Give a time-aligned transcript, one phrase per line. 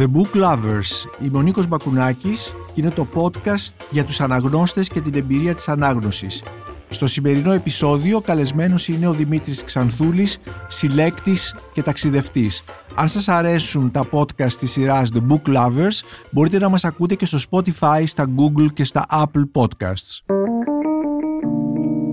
[0.00, 1.24] The Book Lovers.
[1.24, 5.68] Είμαι ο Νίκος Μπακουνάκης και είναι το podcast για τους αναγνώστες και την εμπειρία της
[5.68, 6.42] ανάγνωσης.
[6.88, 12.64] Στο σημερινό επεισόδιο καλεσμένος είναι ο Δημήτρης Ξανθούλης, συλλέκτης και ταξιδευτής.
[12.94, 17.26] Αν σας αρέσουν τα podcast της σειράς The Book Lovers, μπορείτε να μας ακούτε και
[17.26, 20.34] στο Spotify, στα Google και στα Apple Podcasts.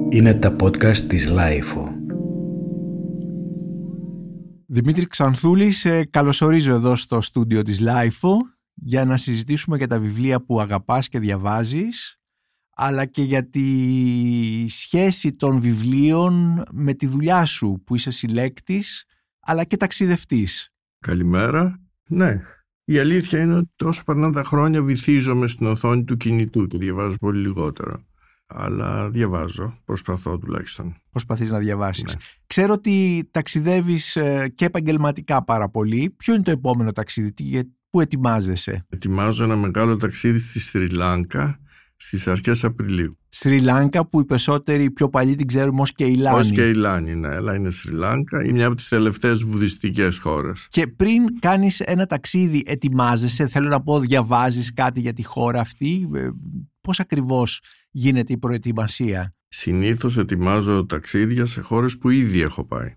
[0.10, 1.97] Είναι τα podcast της Lifeo.
[4.70, 8.36] Δημήτρη Ξανθούλη, σε καλωσορίζω εδώ στο στούντιο της Lifeo
[8.74, 12.20] για να συζητήσουμε για τα βιβλία που αγαπάς και διαβάζεις
[12.76, 13.66] αλλά και για τη
[14.70, 19.06] σχέση των βιβλίων με τη δουλειά σου που είσαι συλλέκτης
[19.40, 20.74] αλλά και ταξιδευτής.
[21.00, 21.80] Καλημέρα.
[22.10, 22.42] Ναι,
[22.84, 27.18] η αλήθεια είναι ότι τόσο περνάνε τα χρόνια βυθίζομαι στην οθόνη του κινητού και διαβάζω
[27.18, 28.08] πολύ λιγότερο
[28.48, 31.02] αλλά διαβάζω, προσπαθώ τουλάχιστον.
[31.26, 32.04] Προσπαθείς να διαβάσεις.
[32.04, 32.20] Ναι.
[32.48, 36.14] Ξέρω ότι ταξιδεύεις ε, και επαγγελματικά πάρα πολύ.
[36.18, 37.34] Ποιο είναι το επόμενο ταξίδι,
[37.90, 41.60] πού ετοιμάζεσαι; Ετοιμάζω ένα μεγάλο ταξίδι στη Σρι Λάνκα
[41.96, 43.18] στις αρχές Απριλίου.
[43.30, 46.40] Σρι Λάνκα που οι περισσότεροι πιο παλιοί την ξέρουμε ως Κεϊλάνη.
[46.40, 47.28] Ως Κεϊλάνη, ναι.
[47.28, 48.44] Αλλά είναι Σρι Λάνκα.
[48.44, 50.68] Είναι μια από τις τελευταίες βουδιστικές χώρες.
[50.70, 56.10] Και πριν κάνεις ένα ταξίδι ετοιμάζεσαι, θέλω να πω διαβάζεις κάτι για τη χώρα αυτή;
[56.16, 56.30] Ε,
[56.82, 57.62] πώς ακριβώς
[57.98, 59.36] γίνεται η προετοιμασία.
[59.48, 62.94] Συνήθως ετοιμάζω ταξίδια σε χώρες που ήδη έχω πάει.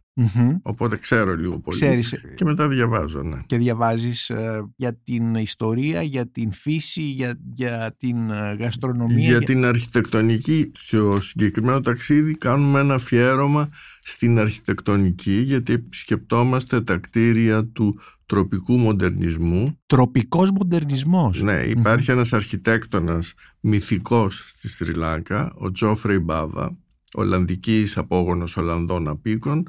[0.62, 3.22] Οπότε ξέρω λίγο πολύ Ξέρεις, και μετά διαβάζω.
[3.22, 3.40] Ναι.
[3.46, 9.28] Και διαβάζεις ε, για την ιστορία, για την φύση, για, για την ε, γαστρονομία.
[9.28, 10.70] Για, την αρχιτεκτονική.
[10.74, 13.68] Στο συγκεκριμένο ταξίδι κάνουμε ένα αφιέρωμα
[14.00, 19.78] στην αρχιτεκτονική γιατί επισκεπτόμαστε τα κτίρια του τροπικού μοντερνισμού.
[19.86, 21.42] Τροπικός μοντερνισμός.
[21.42, 26.76] Ναι, υπάρχει ένας αρχιτέκτονας μυθικός στη Σρι Λάγκα, ο Τζόφρεϊ Μπάβα,
[27.12, 29.68] Ολλανδικής απόγονος Ολλανδών απίκων,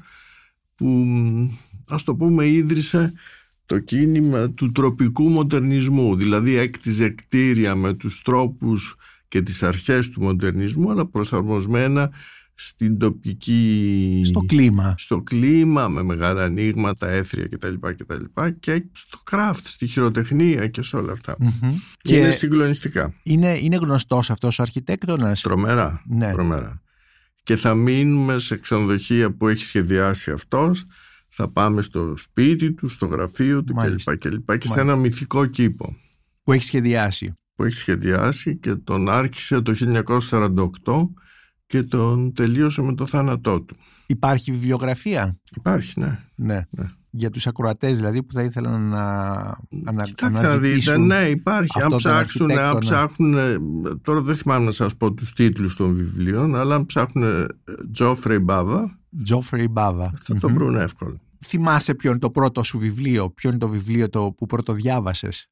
[0.75, 1.05] που
[1.87, 3.13] ας το πούμε ίδρυσε
[3.65, 8.95] το κίνημα του τροπικού μοντερνισμού, δηλαδή έκτιζε κτίρια με τους τρόπους
[9.27, 12.11] και τις αρχές του μοντερνισμού, αλλά προσαρμοσμένα
[12.63, 14.21] στην τοπική...
[14.25, 14.95] Στο κλίμα.
[14.97, 17.73] Στο κλίμα, με μεγάλα ανοίγματα, έθρια κτλ.
[17.79, 18.23] κτλ
[18.59, 21.37] και στο craft, στη χειροτεχνία και σε όλα αυτά.
[22.01, 23.13] Και είναι συγκλονιστικά.
[23.23, 26.03] Είναι, είναι γνωστός αυτός ο αρχιτέκτονας; Τρομερά.
[26.05, 26.31] Ναι.
[26.31, 26.81] Τρομερά.
[27.43, 30.85] Και θα μείνουμε σε ξενοδοχεία που έχει σχεδιάσει αυτός,
[31.27, 34.17] θα πάμε στο σπίτι του, στο γραφείο του κλπ.
[34.17, 35.95] Και, και σε ένα μυθικό κήπο.
[36.43, 37.33] Που έχει σχεδιάσει.
[37.55, 39.73] Που έχει σχεδιάσει και τον άρχισε το
[40.83, 41.20] 1948
[41.71, 43.75] και τον τελείωσε με το θάνατό του.
[44.05, 46.19] Υπάρχει βιβλιογραφία; Υπάρχει, ναι.
[46.35, 46.65] ναι.
[46.69, 46.85] ναι.
[47.09, 49.03] Για τους ακροατές δηλαδή που θα ήθελαν να
[49.85, 51.81] ανα, Κοιτάξτε να δείτε, ναι υπάρχει.
[51.81, 53.35] Αν ψάξουν, αν ψάχνουν,
[54.01, 57.47] τώρα δεν θυμάμαι να σας πω τους τίτλους των βιβλίων, αλλά αν ψάχνουν
[57.91, 60.13] Τζόφρεϊ Μπάβα, Τζόφρεϊ Μπάβα.
[60.23, 61.19] θα το βρουν εύκολα.
[61.45, 65.49] Θυμάσαι ποιο είναι το πρώτο σου βιβλίο, ποιο είναι το βιβλίο το που πρώτο διάβασες;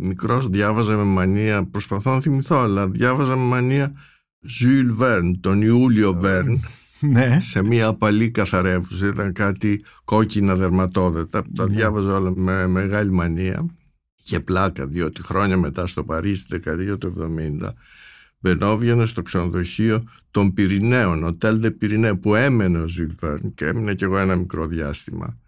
[0.00, 3.92] Μικρός διάβαζα με μανία, προσπαθώ να θυμηθώ, αλλά διάβαζα με μανία
[4.42, 6.60] Ζουλ Βέρν, τον Ιούλιο Βέρν,
[7.00, 7.40] ναι.
[7.40, 9.06] σε μια απαλή καθαρεύουσα.
[9.06, 11.44] Ήταν κάτι κόκκινα δερματόδετα.
[11.54, 11.74] Τα ναι.
[11.74, 13.66] διάβαζα όλα με μεγάλη μανία
[14.24, 17.68] και πλάκα, διότι χρόνια μετά στο Παρίσι, δεκαετία του 70,
[18.38, 23.94] μπαινόβγαινα στο ξενοδοχείο των Πυρηναίων, Hôtel des Pyrénées, που έμενε ο Ζουλ Βέρν και έμεινε
[23.94, 25.38] κι εγώ ένα μικρό διάστημα.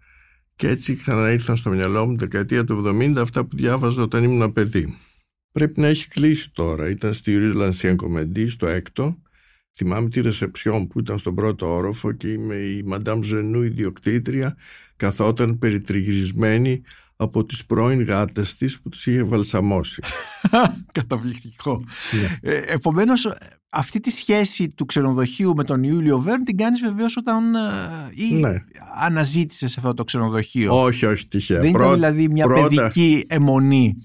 [0.55, 4.97] Και έτσι ξαναήρθαν στο μυαλό μου δεκαετία του 70 αυτά που διάβαζα όταν ήμουν παιδί.
[5.55, 6.89] Πρέπει να έχει κλείσει τώρα.
[6.89, 7.95] Ήταν στη Rue l'Ancienne
[8.47, 9.17] στο έκτο.
[9.75, 14.55] Θυμάμαι τη ρεσεψιόν που ήταν στον πρώτο όροφο και είμαι η Μαντάμ Ζενού ιδιοκτήτρια
[14.95, 16.81] καθόταν περιτριγυρισμένη
[17.15, 20.01] από τις πρώην γάτες της που τις είχε βαλσαμώσει.
[20.91, 21.83] Καταπληκτικό.
[22.21, 22.51] Ναι.
[22.51, 23.33] Ε, επομένως
[23.69, 27.59] αυτή τη σχέση του ξενοδοχείου με τον Ιούλιο Βέρν την κάνεις βεβαίως όταν ε,
[28.13, 28.63] ή ναι.
[28.95, 31.59] αναζήτησες αυτό το ξενοδοχείο; Όχι, όχι τυχαία.
[31.59, 33.95] Δεν ήταν δηλαδή μια παιδική αιμονή;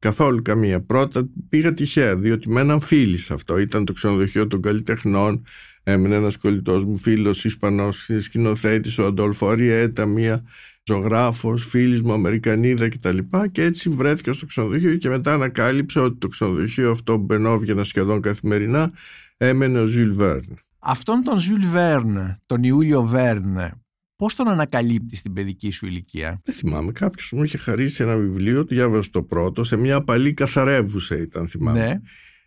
[0.00, 0.80] Καθόλου καμία.
[0.80, 3.58] Πρώτα πήγα τυχαία, διότι με έναν φίλη σε αυτό.
[3.58, 5.44] Ήταν το ξενοδοχείο των καλλιτεχνών.
[5.82, 10.42] Έμεινε ένας κολλητός μου φίλος Ισπανός σκηνοθέτης, ο Αντόλφο Αριέτα, μία
[10.84, 13.18] ζωγράφος, φίλη μου Αμερικανίδα κτλ.
[13.52, 18.20] Και έτσι βρέθηκα στο ξενοδοχείο και μετά ανακάλυψα ότι το ξενοδοχείο αυτό που μπαινόβγαινα σχεδόν
[18.20, 18.92] καθημερινά
[19.36, 20.58] έμενε ο Ζουλ Βέρν.
[20.78, 23.82] Αυτόν τον Ζουλ Βέρν, τον Ιούλιο Βέρν,
[24.20, 26.92] Πώς τον ανακαλύπτεις στην παιδική σου ηλικία, Δεν θυμάμαι.
[26.92, 31.48] Κάποιος μου είχε χαρίσει ένα βιβλίο, το διάβασα το πρώτο, σε μια απαλή καθαρεύουσα ήταν,
[31.48, 31.78] θυμάμαι.
[31.78, 32.00] Ναι.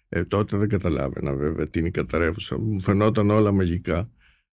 [0.10, 2.60] Ε, τότε δεν καταλάβαινα βέβαια τι είναι η καθαρεύουσα.
[2.60, 4.10] Μου φαινόταν όλα μαγικά.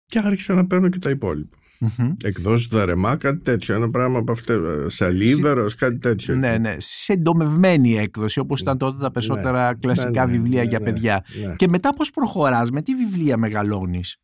[0.06, 1.56] Και άρχισα να παίρνω και τα υπόλοιπα.
[1.80, 2.14] Mm-hmm.
[2.22, 3.74] Εκδόσεις δαρεμά, κάτι τέτοιο.
[3.74, 4.86] Ένα πράγμα από αυτό.
[4.88, 6.36] Σαλίβερο, κάτι τέτοιο.
[6.36, 6.74] Ναι, ναι.
[6.78, 9.78] Σε εντομευμένη έκδοση, όπως ήταν τότε τα περισσότερα ναι.
[9.80, 11.24] κλασικά ναι, ναι, βιβλία για παιδιά.
[11.56, 14.16] Και μετά πώς προχωράς, με τι βιβλία μεγαλώνεις;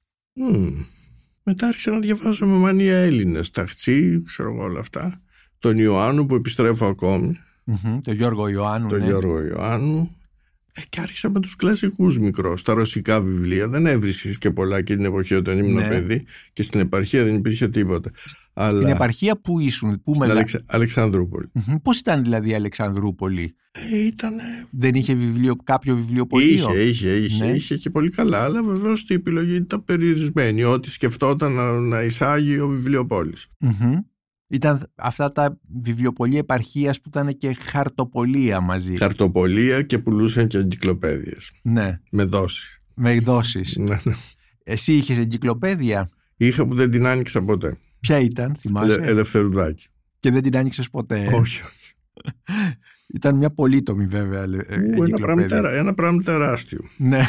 [1.48, 3.50] Μετά άρχισα να διαβάζω με μανία Έλληνες.
[3.50, 5.20] Ταχτσί, ξέρω εγώ όλα αυτά.
[5.58, 7.38] Τον Ιωάννου που επιστρέφω ακόμη.
[7.64, 8.88] Μμμ, Το Γιώργο Ιωάννου.
[8.88, 9.04] τον ναι.
[9.04, 10.16] Γιώργο Ιωάννου.
[10.78, 13.68] Ε, και άρχισα με τους κλασικούς μικρός, τα ρωσικά βιβλία.
[13.68, 15.88] Δεν έβρισκες και πολλά και την εποχή όταν ήμουν Ναι.
[15.88, 18.10] παιδί και στην επαρχία δεν υπήρχε τίποτα.
[18.52, 20.32] Αλλά Στην επαρχία που ήσουν, πού στην μεγα...
[20.32, 20.60] Αλεξα...
[20.66, 21.48] Αλεξανδρούπολη.
[21.52, 21.76] Μμμ.
[21.82, 24.42] Πώς ήταν δηλαδή η Αλεξανδρούπολη; Ε, ήτανε...
[24.70, 27.50] Δεν είχε βιβλίο, κάποιο βιβλιοπωλείο; Είχε, είχε, είχε, Ναι.
[27.52, 30.64] είχε και πολύ καλά, αλλά βεβαίως η επιλογή ήταν περιορισμένη.
[30.64, 33.46] Ό,τι σκεφτόταν να, να εισάγει ο βιβλιοπόλης.
[33.60, 33.92] Μμμ.
[34.48, 38.96] Ήταν αυτά τα βιβλιοπωλεία επαρχίας που ήταν και χαρτοπολία μαζί.
[38.96, 42.82] Χαρτοπολία και πουλούσαν και εγκυκλοπαίδειες Ναι, με δόσεις.
[42.94, 43.76] με εκδόσεις.
[43.76, 44.12] Ναι, ναι.
[44.64, 47.76] Εσύ είχες εγκυκλοπαίδεια; Είχα που δεν την άνοιξα ποτέ.
[48.00, 49.86] Ποια ήταν, θυμάσαι; Ελε, ελευθερουδάκι.
[50.20, 51.34] Και δεν την άνοιξες ποτέ; ε.
[51.34, 51.62] Όχι.
[53.14, 55.48] Ήταν μια πολύτομη βέβαια ε, Ου, ένα, πράγμα, εγκυκλοπαίδεια.
[55.48, 56.80] τερα- ένα πράγμα τεράστιο.
[56.96, 57.24] Ναι.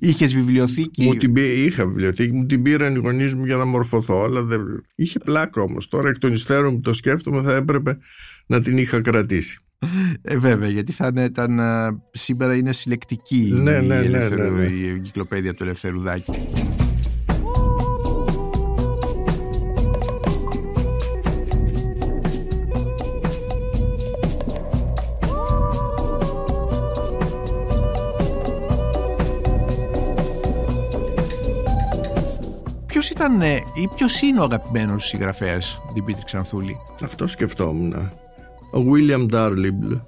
[0.00, 3.64] Είχες βιβλιοθήκη; Μου την πή- είχα βιβλιοθήκη, μου την πήραν οι γονείς μου για να
[3.64, 4.60] μορφωθώ, αλλά δεν...
[4.94, 5.88] είχε πλάκα όμως.
[5.88, 7.98] Τώρα εκ των υστέρων που το σκέφτομαι θα έπρεπε
[8.46, 9.58] να την είχα κρατήσει.
[10.22, 14.52] Ε, βέβαια, γιατί θα είναι- ήταν, α, σήμερα είναι συλλεκτική Ναι, η, ναι, ναι, ελευθερου-
[14.54, 14.70] ναι, ναι.
[14.70, 16.32] η εγκυκλοπαίδεια του Ελευθερουδάκη.
[33.02, 37.92] Ποιος ήταν ε, ή ποιος είναι ο αγαπημένος συγγραφέας Δημήτρη Ξανθούλη; Αυτό σκεφτόμουν.
[38.72, 40.00] Ο William Darlible,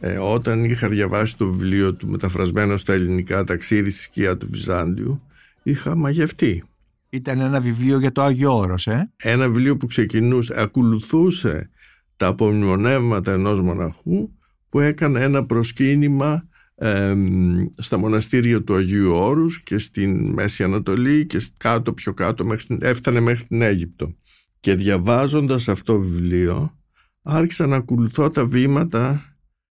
[0.00, 5.22] ε, όταν είχα διαβάσει το βιβλίο του μεταφρασμένο στα ελληνικά «Ταξίδι στη σκιά του Βυζάντιου»,
[5.62, 6.64] είχα μαγευτεί.
[7.10, 11.70] Ήταν ένα βιβλίο για το Άγιο Όρος, ε; Ένα βιβλίο που ξεκινούσε, ακολουθούσε
[12.16, 14.30] τα απομνημονεύματα ενός μοναχού
[14.68, 16.47] που έκανε ένα προσκύνημα
[16.78, 22.78] εμ, στα μοναστήρια του Αγίου Όρους και στην Μέση Ανατολή και κάτω πιο κάτω μέχρι,
[22.80, 24.14] έφτανε μέχρι την Αίγυπτο.
[24.60, 26.76] Και διαβάζοντας αυτό το βιβλίο
[27.22, 29.24] άρχισα να ακολουθώ τα βήματα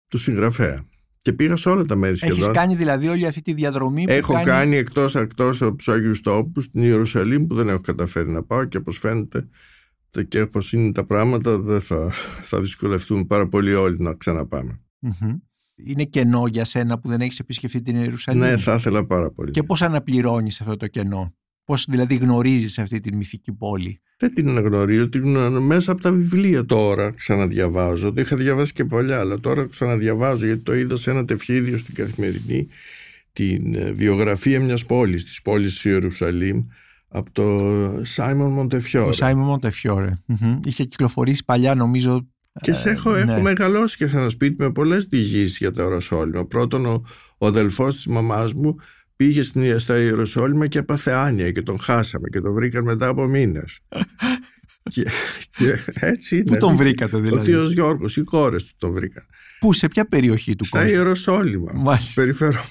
[0.08, 0.86] του συγγραφέα.
[1.18, 2.52] Και πήγα σε όλα τα μέρη Έχεις σχεδόν.
[2.52, 4.44] κάνει δηλαδή όλη αυτή τη διαδρομή που Έχω κάνει...
[4.44, 8.64] κάνει εκτός, εκτός από τους Άγιους Τόπους στην Ιερουσαλήμ που δεν έχω καταφέρει να πάω
[8.64, 9.48] και όπως φαίνεται
[10.10, 12.10] τε- και όπως είναι τα πράγματα δεν θα,
[12.42, 14.80] θα δυσκολευτούν πάρα πολύ όλοι να ξαναπάμε.
[14.98, 15.34] Μμμ.
[15.84, 19.50] Είναι κενό για σένα που δεν έχεις επισκεφτεί την Ιερουσαλήμ; Ναι, θα ήθελα πάρα πολύ.
[19.50, 21.34] Και πώς αναπληρώνεις αυτό το κενό;
[21.64, 26.12] Πώς δηλαδή γνωρίζεις αυτή τη μυθική πόλη; Δεν την αναγνωρίζω, την γνωρίζω μέσα από τα
[26.12, 28.12] βιβλία τώρα ξαναδιαβάζω.
[28.12, 31.94] Το είχα διαβάσει και παλιά, αλλά τώρα ξαναδιαβάζω γιατί το είδα σε ένα τευχίδιο στην
[31.94, 32.68] καθημερινή
[33.32, 36.64] την ε, βιογραφία μιας πόλης, της πόλης της Ιερουσαλήμ
[37.08, 39.08] από το Σάιμον Μοντεφιόρ.
[39.08, 40.12] Ο Σάιμον Μοντεφιόρε.
[40.26, 40.60] Μμμ.
[40.64, 42.28] Είχε κυκλοφορήσει παλιά νομίζω...
[42.60, 43.40] Και σε έχω, Ε, έχω ναι.
[43.42, 46.46] μεγαλώσει και σε ένα σπίτι με πολλές διηγήσεις για τα Ιεροσόλυμα.
[46.46, 47.02] Πρώτον, ο,
[47.38, 48.76] ο αδελφός της μαμάς μου
[49.16, 53.26] πήγε στην, στα Ιεροσόλυμα και έπαθε άνοια και τον χάσαμε και τον βρήκαν μετά από
[53.26, 53.80] μήνες.
[54.92, 55.06] και,
[55.50, 56.44] και έτσι είναι.
[56.44, 57.44] Πού τον βρήκατε Ο δηλαδή.
[57.44, 59.26] θείος Γιώργος, οι κόρες του τον βρήκαν.
[59.60, 61.72] Πού, σε ποια περιοχή του Στα κόσμου; Ιεροσόλυμα.
[61.74, 62.20] Μάλιστα.
[62.20, 62.68] Περιφερόντα.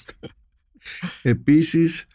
[1.21, 2.05] Επίσης, ε,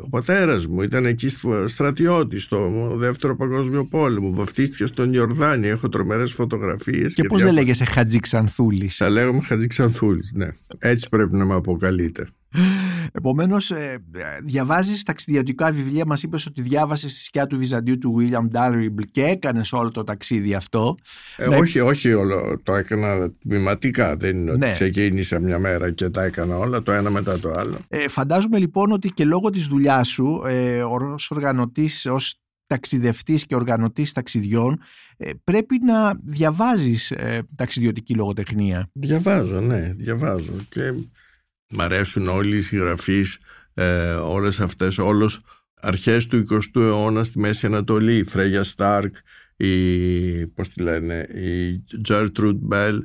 [0.00, 4.32] ο πατέρας μου ήταν εκεί στο- στρατιώτης στο δεύτερο παγκόσμιο πόλεμο.
[4.34, 5.66] Βαφτίστηκε στον Ιορδάνη.
[5.68, 7.14] Έχω τρομερές φωτογραφίες.
[7.14, 10.48] Και πώς δεν διάφορα- λέγεσαι Χατζή Ξανθούλης; Θα λέγαμε Χατζη Ξανθούλης, ναι.
[10.78, 12.26] Έτσι πρέπει να με αποκαλείτε.
[13.12, 13.98] Επομένως, ε,
[14.44, 16.04] διαβάζεις ταξιδιωτικά βιβλία.
[16.06, 20.04] Μας είπες ότι διάβασες στη σκιά του Βυζαντίου του William Dalrymple και έκανες όλο το
[20.04, 20.94] ταξίδι αυτό.
[21.36, 21.56] Ε, Ναι.
[21.56, 24.16] όχι, όχι όλο, το έκανα τμηματικά.
[24.16, 24.70] Δεν είναι ότι Ναι.
[24.70, 27.78] ξεκίνησα μια μέρα και τα έκανα όλα, το ένα μετά το άλλο.
[27.88, 33.54] Ε, φαντάζομαι λοιπόν ότι και λόγω της δουλειάς σου ε, ως οργανωτής, ως ταξιδευτής και
[33.54, 34.80] οργανωτής ταξιδιών
[35.16, 38.88] ε, πρέπει να διαβάζεις ε, ταξιδιωτική λογοτεχνία.
[38.92, 40.52] Διαβάζω, ναι, διαβάζω.
[40.68, 40.92] Και
[41.68, 43.38] μ' αρέσουν όλοι οι συγγραφείς,
[43.74, 45.40] ε, όλες αυτές, όλος
[45.80, 49.16] αρχές του 20ου αιώνα στη Μέση Ανατολή, η Φρέγια Στάρκ,
[49.56, 52.98] η, πώς τη λένε, η Gertrude Bell,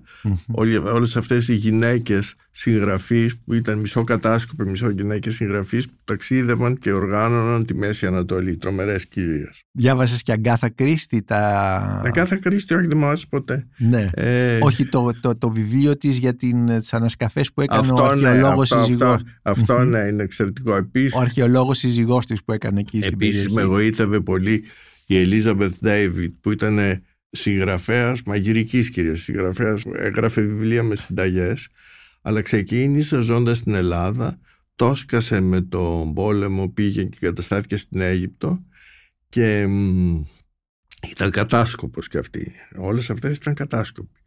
[0.51, 6.77] όλοι, όλες αυτές οι γυναίκες συγγραφείς που ήταν μισό κατάσκοποι, μισό γυναίκες συγγραφείς που ταξίδευαν
[6.77, 9.63] και οργάνωναν τη Μέση Ανατολή, τρομερές κυρίες.
[9.71, 11.99] Διάβασες και Αγκάθα Κρίστη τα...
[12.03, 13.67] Τα κάθε Κρίστη όχι δεν μου άρεσε ποτέ.
[13.77, 14.09] Ναι.
[14.13, 18.15] Ε, Όχι το, το, το βιβλίο της για την, τις ανασκαφές που έκανε ο αυτό,
[18.15, 19.21] ναι, αρχαιολόγος αυτό, σύζυγός.
[19.41, 20.75] αυτό, αυτό ναι, είναι εξαιρετικό.
[20.75, 23.53] Επίσης, Ο αρχαιολόγος σύζυγός της που έκανε εκεί στην Επίσης περιοχή.
[23.53, 24.63] με εγωίτευε πολύ
[25.09, 31.67] η Ελίζαμπεθ Ντέιβιτ που ήταν συγγραφέας μαγειρικής κυρίως συγγραφέας που έγραφε βιβλία με συνταγές
[32.21, 34.39] αλλά ξεκίνησε ζώντας στην Ελλάδα
[34.75, 38.63] τόσκασε με τον πόλεμο πήγε και καταστάθηκε στην Αίγυπτο
[39.29, 40.21] και μ,
[41.07, 42.51] ήταν κατάσκοπος και αυτή.
[42.75, 44.19] Όλες αυτές ήταν κατάσκοποι.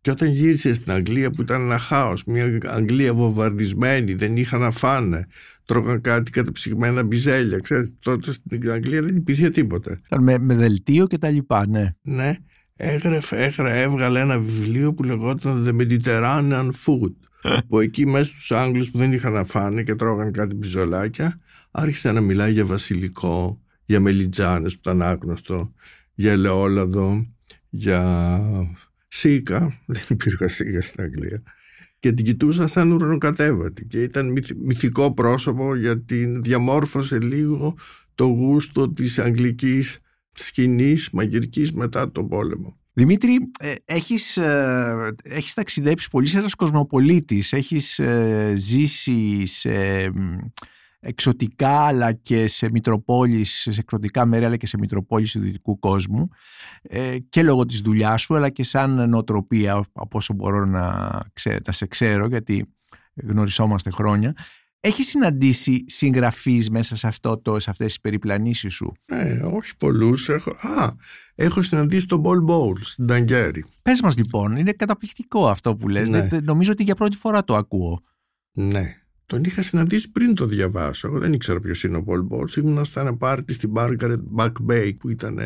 [0.00, 4.70] Και όταν γύρισε στην Αγγλία που ήταν ένα χάος, μια Αγγλία βομβαρδισμένη, δεν είχαν να
[4.70, 5.26] φάνε,
[5.64, 9.98] τρώγαν κάτι κατεψυγμένα μπιζέλια, ξέρεις, τότε στην Αγγλία δεν υπήρχε τίποτα.
[10.06, 11.94] Ήταν με, με δελτίο και τα λοιπά, ναι.
[12.02, 12.36] Ναι,
[12.76, 17.14] έγραφε, έγραφε, έβγαλε ένα βιβλίο που λεγόταν The Mediterranean Food
[17.68, 21.40] που εκεί μέσα στους Άγγλους που δεν είχαν να φάνε και τρώγαν κάτι μπιζολάκια
[21.70, 25.72] άρχισε να μιλάει για βασιλικό, για μελιτζάνες που ήταν άγνωστο,
[26.14, 27.34] για ελαιόλαδο,
[27.68, 28.40] για
[29.08, 31.42] σίκα, δεν υπήρχε σίκα στην Αγγλία
[32.04, 37.76] και την κοιτούσα σαν ουρανοκατέβατη και ήταν μυθικό πρόσωπο γιατί διαμόρφωσε λίγο
[38.14, 39.98] το γούστο της αγγλικής
[40.32, 42.78] σκηνής μαγειρικής μετά τον πόλεμο.
[42.92, 49.72] Δημήτρη, ε, έχεις, ε, έχεις ταξιδέψει πολύ σε ένας κοσμοπολίτης, έχεις ε, ζήσει σε
[51.04, 56.28] εξωτικά αλλά και σε μητροπόλεις, σε εκροτικά μέρη αλλά και σε μητροπόλεις του δυτικού κόσμου
[56.82, 61.60] ε, και λόγω της δουλειάς σου αλλά και σαν νοοτροπία από όσο μπορώ να, ξέ,
[61.66, 62.74] να σε ξέρω γιατί
[63.14, 64.34] γνωρισόμαστε χρόνια
[64.84, 70.28] έχεις συναντήσει συγγραφείς μέσα σε, αυτό το, σε αυτές τις περιπλανήσεις σου; Ε, όχι πολλούς.
[70.28, 70.92] Έχω, α,
[71.34, 73.64] έχω συναντήσει τον Πολ Μπόουλς στην Ταγγέρη.
[73.82, 76.08] Πες μας λοιπόν, είναι καταπληκτικό αυτό που λες.
[76.08, 76.28] Ναι.
[76.42, 78.02] νομίζω ότι για πρώτη φορά το ακούω.
[78.52, 79.03] Ναι.
[79.26, 81.08] Τον είχα συναντήσει πριν το διαβάσω.
[81.08, 82.56] Εγώ δεν ήξερα ποιος είναι ο Πολ Μπόουλς.
[82.56, 84.18] Ήμουν στα ένα πάρτι στην Margaret
[84.68, 85.38] McBey που ήταν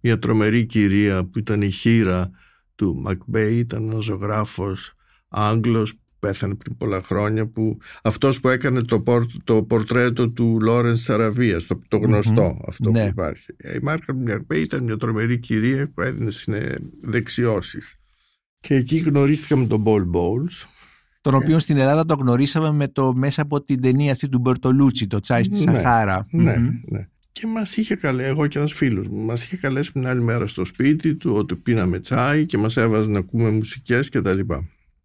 [0.00, 2.30] μια τρομερή κυρία που ήταν η χήρα
[2.74, 3.50] του McBey.
[3.50, 4.94] Ήταν ένας ζωγράφος
[5.28, 9.02] Άγγλος πέθανε πριν πολλά χρόνια που αυτός που έκανε το,
[9.44, 13.02] το πορτρέτο του Λόρενς της Αραβίας, το, το γνωστό αυτό ναι.
[13.02, 13.52] που υπάρχει.
[13.58, 16.30] Η Margaret McBey ήταν μια τρομερή κυρία που έδινε
[17.00, 17.98] δεξιώσεις.
[18.60, 20.66] Και εκεί γνωρίστηκα τον Πολ Bowles
[21.24, 25.06] τον οποίο στην Ελλάδα το γνωρίσαμε με το, μέσα από την ταινία αυτή του Μπερτολούτσι,
[25.06, 26.26] το Τσάις στη ναι, Σαχάρα.
[26.30, 27.08] Ναι, ναι.
[27.32, 30.46] Και μας είχε καλέσει, εγώ και ένας φίλος μου, μας είχε καλέσει την άλλη μέρα
[30.46, 34.38] στο σπίτι του, ότι πίναμε τσάι και μας έβαζε να ακούμε μουσικές κτλ.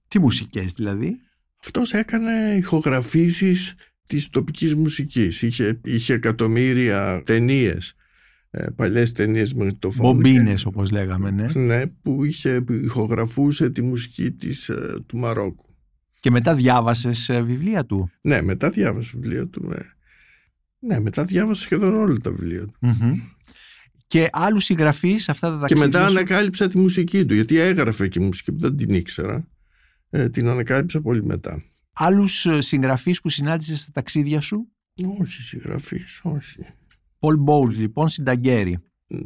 [0.08, 1.20] Τι μουσικές δηλαδή;
[1.64, 3.74] Αυτός έκανε ηχογραφήσεις
[4.04, 5.42] της τοπικής μουσικής.
[5.42, 7.94] Είχε, είχε εκατομμύρια ταινίες.
[8.52, 10.14] Ε, παλιές ταινίες με το φωνή.
[10.14, 11.48] Μπομπίνες, όπως λέγαμε, ναι.
[11.54, 15.69] Ναι, που είχε, ηχογραφούσε τη μουσική της, ε, του Μαρόκου.
[16.20, 19.64] Και μετά διάβασες ε, βιβλία του; Ναι, μετά διάβασα βιβλία του.
[19.68, 19.78] Ναι,
[20.80, 22.76] ναι μετά διάβασα σχεδόν όλα τα βιβλία του.
[24.08, 25.84] Και άλλους συγγραφείς αυτά τα ταξίδια.
[25.84, 29.48] Και μετά ανακάλυψα τη μουσική του, γιατί έγραφε και μουσική που δεν την ήξερα.
[30.10, 31.64] Ε, την ανακάλυψα πολύ μετά.
[31.94, 34.68] Άλλους ε, συγγραφείς που συνάντησες στα ταξίδια σου;
[35.20, 36.60] Όχι, συγγραφείς, όχι.
[37.20, 38.78] Πολ Μπόλς, λοιπόν, στην Ταγκέρι.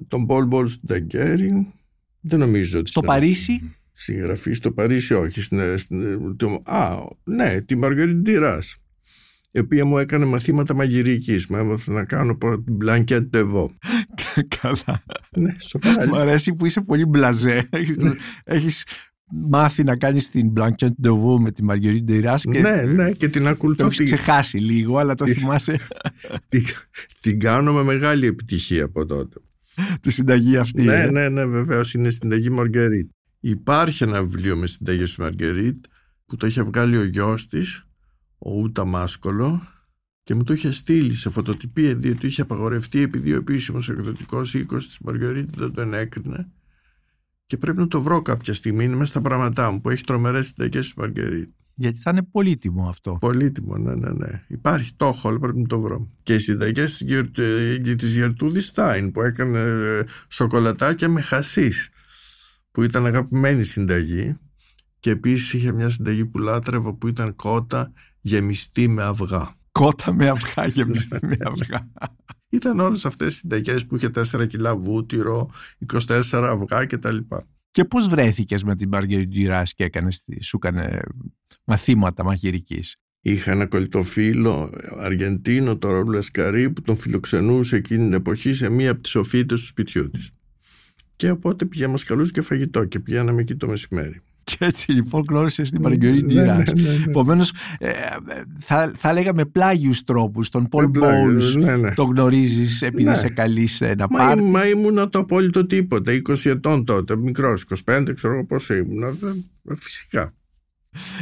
[0.07, 1.73] Τον Πολ Μπόλς στην Ταγκέρι.
[2.19, 2.89] Δεν νομίζω ότι.
[2.89, 5.41] Στο Παρίσι; Συγγραφή στο Παρίσι, όχι.
[5.41, 8.77] Στην, στην, το, α, ναι, τη Μαργαρίτη Ντυράς.
[9.55, 11.47] Η οποία μου έκανε μαθήματα μαγειρικής.
[11.47, 13.73] Μου έμαθε να κάνω την μπλανκέτ τεβό.
[14.61, 15.03] Καλά.
[15.37, 16.07] Ναι, σοφά.
[16.07, 17.69] Μου αρέσει που είσαι πολύ μπλαζέ.
[18.43, 18.85] Έχεις
[19.49, 22.45] μάθει να κάνεις την μπλανκέτ τεβό με τη Μαργαρίτη Ντυράς.
[22.45, 23.83] Ναι, ναι, και την ακολουθώ.
[23.83, 25.79] Το έχεις ξεχάσει λίγο, αλλά το θυμάσαι.
[26.49, 26.63] την,
[27.21, 29.39] την κάνω με μεγάλη επιτυχία από τότε.
[30.01, 30.83] Τη συνταγή αυτή.
[30.83, 31.09] Ναι, ε.
[31.11, 33.15] ναι, ναι, βεβαίως είναι συνταγή Μαργαρίτη.
[33.45, 35.85] Υπάρχει ένα βιβλίο μες συνταγές του Μαργκερίτ
[36.25, 37.85] που το είχε βγάλει ο γιος της,
[38.37, 39.67] ο Ούτα Μάσκολο
[40.23, 44.87] και μου το είχε στείλει σε φωτοτυπία διότι είχε απαγορευτεί επειδή ο επίσημος εκδοτικός οίκος
[44.87, 46.51] της Μαργαρίτ δεν τον έκρινε.
[47.45, 48.83] Και πρέπει να το βρω κάποια στιγμή.
[48.83, 51.49] Είναι μέσα στα πράγματά μου που έχει τρομερές συνταγέ του Μαργαρίτ.
[51.73, 53.17] Γιατί θα είναι πολύτιμο αυτό.
[53.19, 54.43] Πολύτιμο, ναι, ναι, ναι.
[54.47, 56.09] Υπάρχει, το έχω, αλλά πρέπει να το βρω.
[56.23, 56.85] Και οι συνταγέ
[57.95, 61.89] της Γερτούδης Στάιν που έκανε ε, σοκολατάκια με χασίς
[62.73, 64.35] που ήταν αγαπημένη συνταγή
[64.99, 69.55] και επίσης είχε μια συνταγή που λάτρευα που ήταν κότα γεμιστή με αυγά.
[69.71, 71.91] Κότα με αυγά γεμιστή με αυγά.
[72.49, 75.49] Ήταν όλες αυτές οι συνταγές που είχε 4 κιλά βούτυρο,
[76.07, 77.17] 24 αυγά κτλ.
[77.71, 81.01] Και πώς βρέθηκες με την Μαργαρίτη και έκανες, σου έκανε
[81.63, 86.17] μαθήματα μαγειρικής; Είχα ένα κολλητό φίλο, Αργεντίνο, το Ραούλ
[86.73, 90.31] που τον φιλοξενούσε εκείνη την εποχή σε μία από τις οφείτες του σπιτιού της.
[91.23, 94.21] Και οπότε πηγαίναμε καλούς και φαγητό και πηγαίναμε εκεί το μεσημέρι.
[94.43, 96.43] Και έτσι λοιπόν γνώρισες την Μαργαρίτη Ντυρά.
[96.43, 97.91] Ναι, ναι, ναι, Επομένως, ε,
[98.59, 100.49] θα, θα λέγαμε πλάγιους τρόπους.
[100.49, 101.41] Τον Πολ Μπόλ
[101.95, 106.11] τον γνωρίζεις επειδή σε καλεί σε ένα πάρτι; Μα, μα ήμουν το απόλυτο τίποτα.
[106.11, 109.17] 20 ετών τότε, μικρός, 25, ξέρω εγώ πώς ήμουν.
[109.75, 110.33] Φυσικά.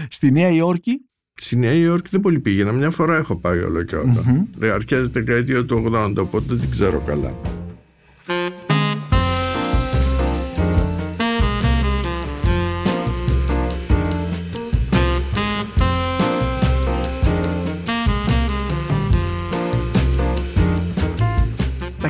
[0.08, 2.72] Στη Νέα Υόρκη; Στη Νέα Υόρκη δεν πολύ πήγαινα.
[2.72, 4.48] Μια φορά έχω πάει όλο και όλα.
[4.62, 4.70] Mm-hmm.
[4.74, 7.61] Αρχές δεκαετία του 80, οπότε δεν την ξέρω καλά.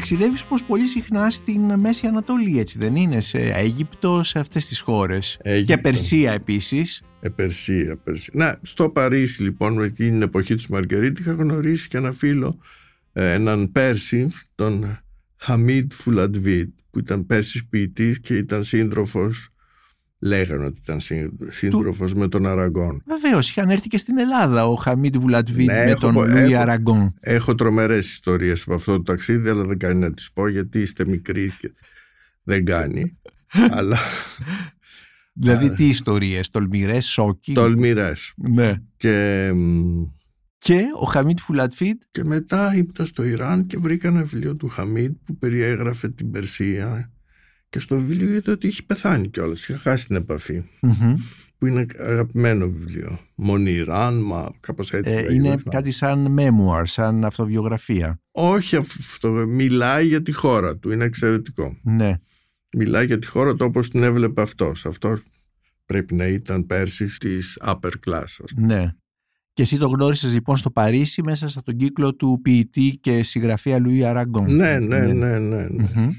[0.01, 4.79] Ταξιδεύεις πως πολύ συχνά στην Μέση Ανατολή, έτσι δεν είναι, σε Αίγυπτο, σε αυτές τις
[4.79, 5.39] χώρες.
[5.65, 7.01] Και Περσία επίσης.
[7.20, 8.34] Ε, Περσία, Περσία.
[8.36, 12.60] Να, στο Παρίσι λοιπόν, με εκείνη την εποχή του Μαργκερίτη, είχα γνωρίσει και ένα φίλο,
[13.13, 15.00] ε, έναν Πέρσι, τον
[15.38, 19.50] Χαμίτ Φουλαντβίτ, που ήταν Πέρσης ποιητής και ήταν σύντροφος
[20.21, 20.99] λέγανε ότι ήταν
[21.49, 23.03] σύντροφος με τον Αραγκόν.
[23.05, 27.13] Βεβαίως, είχαν έρθει και στην Ελλάδα ο Χαμίτ Βουλατβίτ ναι, με τον Λούι Αραγκόν.
[27.19, 31.05] Έχω τρομερές ιστορίες από αυτό το ταξίδι, αλλά δεν κάνει να τις πω γιατί είστε
[31.05, 31.71] μικροί και
[32.43, 33.17] δεν κάνει.
[33.77, 33.97] αλλά.
[35.33, 37.53] Δηλαδή, τι ιστορίες, τολμηρές, σόκι.
[37.53, 38.33] Τολμηρές.
[38.35, 38.73] Ναι.
[38.97, 39.51] Και.
[40.57, 42.01] Και ο Χαμίτ Φουλατφίτ.
[42.11, 47.11] Και μετά ήμουν στο Ιράν και βρήκα ένα βιβλίο του Χαμίτ που περιέγραφε την Περσία
[47.71, 49.67] και στο βιβλίο είδε ότι είχε πεθάνει κιόλας.
[49.67, 50.63] Είχε χάσει την επαφη
[51.57, 53.19] Που είναι αγαπημένο βιβλίο.
[53.35, 55.13] Μονιράν, μα κάπως έτσι.
[55.13, 58.21] Ε, είναι κάτι σαν memoir, σαν αυτοβιογραφία.
[58.31, 59.29] Όχι αυτό.
[59.29, 60.91] Μιλάει για τη χώρα του.
[60.91, 61.77] Είναι εξαιρετικό.
[61.83, 62.13] Ναι.
[62.77, 64.85] Μιλάει για τη χώρα του όπως την έβλεπε αυτός.
[64.85, 65.19] Αυτό
[65.85, 68.35] πρέπει να ήταν πέρσι τη upper class.
[68.55, 68.95] Ναι.
[69.53, 74.05] Και εσύ το γνώρισες λοιπόν στο Παρίσι μέσα στον κύκλο του ποιητή και συγγραφέα Λουί
[74.05, 74.55] Αραγκόν.
[74.55, 75.67] Ναι, ναι, ναι, ναι.
[75.69, 76.09] ναι.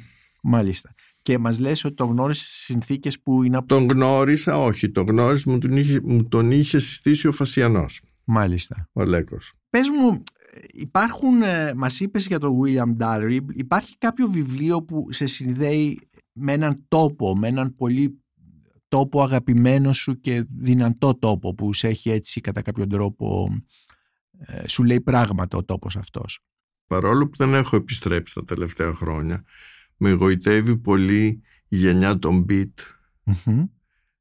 [0.42, 3.62] Μάλιστα και μας λες ότι τον γνώρισες σε συνθήκες που είναι...
[3.66, 4.90] Τον γνώρισα, όχι.
[4.90, 8.00] Τον γνώρισα, μου τον είχε, μου τον είχε συστήσει ο Φασιανός.
[8.24, 8.88] Μάλιστα.
[8.92, 9.52] Ο Λέκος.
[9.70, 10.22] Πες μου,
[10.72, 16.52] υπάρχουν, ε, μας είπες για τον William Dalry, υπάρχει κάποιο βιβλίο που σε συνδέει με
[16.52, 18.22] έναν τόπο, με έναν πολύ
[18.88, 23.48] τόπο αγαπημένο σου και δυνατό τόπο που σε έχει έτσι κατά κάποιο τρόπο
[24.38, 26.40] ε, σου λέει πράγματα ο τόπος αυτός;
[26.86, 29.44] Παρόλο που δεν έχω επιστρέψει τα τελευταία χρόνια
[29.96, 32.72] με εγωιτεύει πολύ η γενιά των beat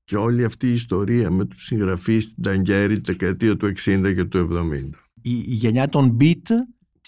[0.03, 4.23] και όλη αυτή η ιστορία με τους συγγραφείς στην Ταγκέρη τη δεκαετία του 60 και
[4.23, 4.71] του 70.
[5.21, 6.49] Η, η γενιά των beat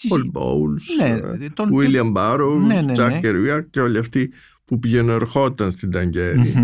[0.08, 3.60] Paul Bowles, ναι, ε, τον, William Burroughs, ναι, ναι, Jack ναι.
[3.70, 4.32] και όλοι αυτοί
[4.64, 6.54] που πηγαίνουν ερχόταν στην ταγκερη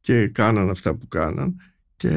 [0.00, 1.56] και κάναν αυτά που κάναν
[2.02, 2.08] και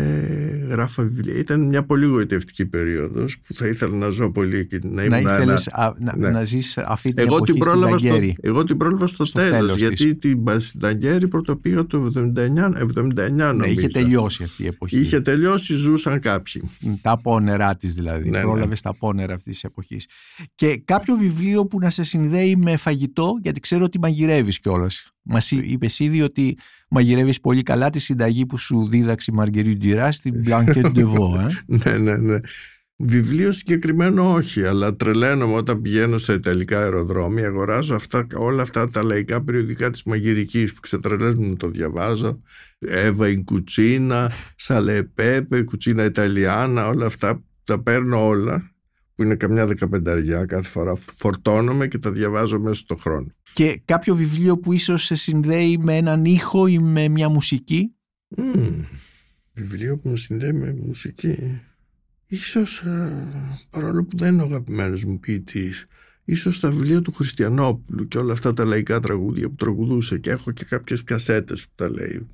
[0.69, 1.37] γράφω βιβλία.
[1.37, 5.33] Ήταν μια πολύ γοητευτική περίοδος που θα ήθελα να ζω πολύ και να ήμουν να
[5.33, 6.29] ήθελες να, ναι.
[6.29, 9.59] να ζεις αυτή την εγώ εποχή την πρόλαβα στο, Εγώ την πρόλαβα στο, στο τέλος,
[9.59, 10.43] τέλος γιατί την
[10.79, 12.33] Ταγκέρη πρωτοπήγα το 79, 79
[13.15, 13.53] νομίζω.
[13.53, 14.99] Ναι, είχε τελειώσει αυτή η εποχή.
[14.99, 16.61] Είχε τελειώσει, ζούσαν κάποιοι.
[17.01, 18.29] Τα απόνερά της δηλαδή.
[18.29, 18.75] Ναι, Πρόλαβες ναι.
[18.75, 20.07] τα απόνερα αυτής της εποχής.
[20.55, 25.14] Και κάποιο βιβλίο που να σε συνδέει με φαγητό, γιατί ξέρω ότι μαγειρεύεις κιόλας.
[25.25, 26.57] Μας είπες ήδη ότι
[26.89, 31.49] μαγειρεύεις πολύ καλά τη συνταγή που σου δίδαξε η Μαργκερί Ντυρά στην Blanquette de Vaux.
[31.83, 32.39] ναι, ναι, ναι.
[32.97, 39.03] Βιβλίο συγκεκριμένο όχι, αλλά τρελαίνομαι όταν πηγαίνω στα Ιταλικά αεροδρόμια, αγοράζω αυτά, όλα αυτά τα
[39.03, 42.41] λαϊκά περιοδικά της μαγειρικής που ξετρελαίνουν να το διαβάζω.
[42.79, 48.74] Εύα η κουτσίνα, Σαλεπέπε, κουτσίνα Ιταλιάνα, όλα αυτά τα παίρνω όλα
[49.15, 53.27] που είναι καμιά δεκαπενταριά κάθε φορά φορτώνομαι και τα διαβάζω μέσα στο χρόνο.
[53.53, 57.89] Και κάποιο βιβλίο που ίσως σε συνδέει με έναν ήχο ή με μια μουσική;
[58.37, 58.85] Mm,
[59.53, 61.61] βιβλίο που με συνδέει με μουσική.
[62.27, 63.27] Ίσως, ε,
[63.69, 65.85] παρόλο που δεν είναι ο αγαπημένος μου ποιητής,
[66.25, 70.51] ίσως τα βιβλία του Χριστιανόπουλου και όλα αυτά τα λαϊκά τραγούδια που τραγουδούσε και έχω
[70.51, 72.27] και κάποιες κασέτες που τα λέει,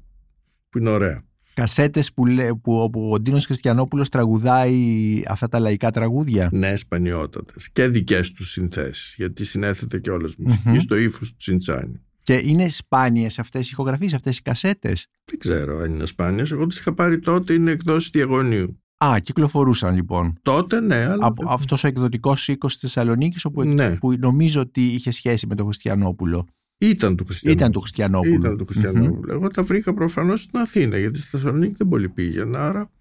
[0.70, 2.24] που είναι ωραία κασέτες που,
[2.62, 6.50] που, όπου ο Ντίνος Χριστιανόπουλος τραγουδάει αυτά τα λαϊκά τραγούδια.
[6.52, 7.70] Ναι, σπανιότατες.
[7.74, 12.02] Και δικές τους συνθέσεις, γιατί συνέθετε και όλες μουσική στο ύφος του Τσιντσάνι.
[12.22, 16.52] Και είναι σπάνιες αυτές οι ηχογραφίες, αυτές οι κασέτες; Δεν ξέρω αν είναι σπάνιες.
[16.52, 18.82] Εγώ τις είχα πάρει τότε, είναι εκδόση διαγωνίου.
[19.06, 20.40] Α, κυκλοφορούσαν λοιπόν.
[20.42, 20.96] Τότε ναι.
[20.96, 21.26] Αλλά...
[21.26, 23.98] Από, αυτός ο εκδοτικός οίκος της Θεσσαλονίκης, όπου, ναι.
[23.98, 26.48] που νομίζω ότι είχε σχέση με τον Χριστιανόπουλο.
[26.82, 27.64] Ήταν του Χριστιανόπουλου.
[27.64, 28.34] Ήταν του Χριστιανόπουλου.
[28.34, 32.68] Ήταν του χριστιανοπουλου Εγώ τα βρήκα προφανώς στην Αθήνα, γιατί στη Θεσσαλονίκη δεν πολύ πήγαινα.
[32.68, 32.92] Άρα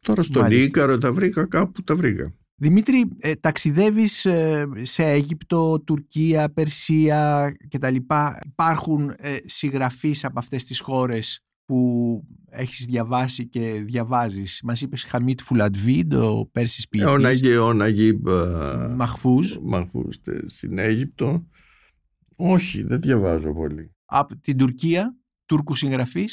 [0.00, 0.64] τώρα στον Μάλιστα.
[0.64, 2.34] Ίκαρο τα βρήκα κάπου, τα βρήκα.
[2.54, 7.94] Δημήτρη, ε, ταξιδεύεις ε, σε Αίγυπτο, Τουρκία, Περσία κτλ.
[8.46, 15.40] Υπάρχουν ε, συγγραφείς από αυτές τις χώρες που έχεις διαβάσει και διαβάζεις; Μας είπες Χαμίτ
[15.40, 17.10] Φουλατβίντ, ο Πέρσης ποιητής.
[17.10, 18.20] Ο Ναγί, ο Ναγί
[18.96, 19.56] Μαχφούζ.
[19.62, 21.46] Μαχφούζ στην Αίγυπτο.
[22.42, 23.94] Όχι, δεν διαβάζω πολύ.
[24.04, 26.24] Από την Τουρκία, Τούρκους συγγραφείς.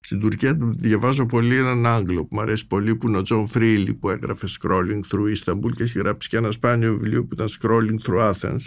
[0.00, 3.94] Στην Τουρκία διαβάζω πολύ έναν Άγγλο που μου αρέσει πολύ που είναι ο Τζον Φρίλι
[3.94, 7.98] που έγραφε Strolling Through Istanbul και έχει γράψει και ένα σπάνιο βιβλίο που ήταν Strolling
[8.06, 8.60] Through Athens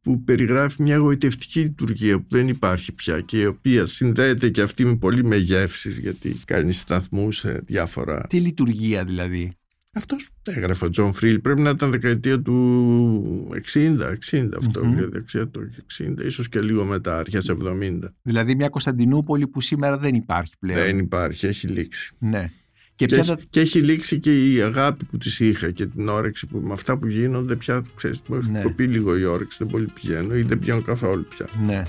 [0.00, 4.84] που περιγράφει μια γοητευτική Τουρκία που δεν υπάρχει πια και η οποία συνδέεται και αυτή
[4.84, 8.26] με πολύ με γεύσεις γιατί κάνει σταθμούς σε διάφορα...
[8.26, 9.52] Τι λειτουργία δηλαδή;
[9.94, 11.40] Αυτός έγραφε ο Τζον Φρίλι.
[11.40, 13.98] Πρέπει να ήταν δεκαετία του 60,
[14.30, 15.08] 60 αυτό, mm-hmm.
[15.10, 17.98] δεκαετία του 60, ίσως και λίγο μετά, αρχές 70.
[18.22, 20.84] Δηλαδή μια Κωνσταντινούπολη που σήμερα δεν υπάρχει πλέον.
[20.84, 22.14] Δεν υπάρχει, έχει λήξει.
[22.18, 22.50] Ναι.
[22.94, 26.46] Και, και, έχει, και έχει λήξει και η αγάπη που της είχα και την όρεξη
[26.46, 28.62] που με αυτά που γίνονται πια, ξέρεις, μου έχει ναι.
[28.62, 31.46] κοπεί λίγο η όρεξη, δεν πολύ πηγαίνω ή δεν πηγαίνω καθόλου πια.
[31.66, 31.82] Ναι.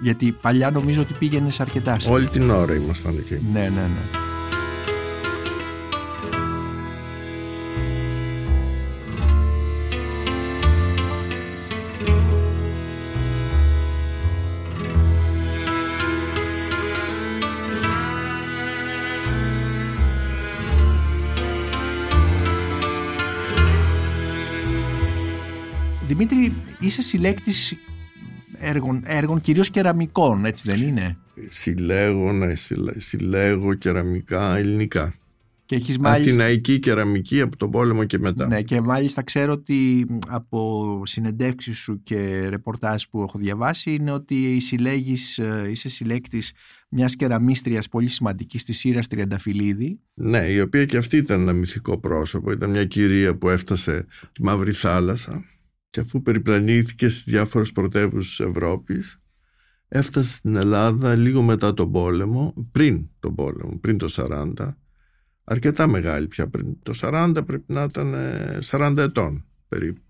[0.00, 1.96] Γιατί παλιά νομίζω ότι πήγαινες αρκετά.
[2.08, 3.40] Όλη την ώρα ήμασταν εκεί.
[3.52, 4.29] Ναι, ναι, ναι.
[26.90, 27.76] Είσαι συλλέκτης
[28.58, 31.16] έργων, έργων κυρίως κεραμικών, έτσι δεν είναι;
[31.48, 32.54] Συλλέγω, ναι,
[32.96, 35.14] συλλέγω κεραμικά ελληνικά.
[35.66, 36.30] Και έχεις μάλιστα...
[36.30, 38.46] Αθηναϊκή κεραμική από τον πόλεμο και μετά.
[38.46, 44.60] Ναι, και μάλιστα ξέρω ότι από συνεντεύξεις σου και ρεπορτάζ που έχω διαβάσει είναι ότι
[44.60, 46.52] συλλέγεις, ε, είσαι συλλέκτης
[46.88, 49.98] μιας κεραμίστριας πολύ σημαντικής της Σύρας Τριανταφυλλίδη.
[50.14, 52.52] Ναι, η οποία και αυτή ήταν ένα μυθικό πρόσωπο.
[52.52, 55.44] Ήταν μια κυρία που έφτασε τη Μαύρη Θάλασσα
[55.90, 59.20] και αφού περιπλανήθηκε στις διάφορες πρωτεύουσες Ευρώπης
[59.88, 64.74] έφτασε στην Ελλάδα λίγο μετά τον πόλεμο, πριν τον πόλεμο, πριν το 40
[65.44, 66.82] αρκετά μεγάλη πια πριν.
[66.82, 68.14] Το 40 πρέπει να ήταν
[68.64, 70.00] 40 ε, ετών περίπου.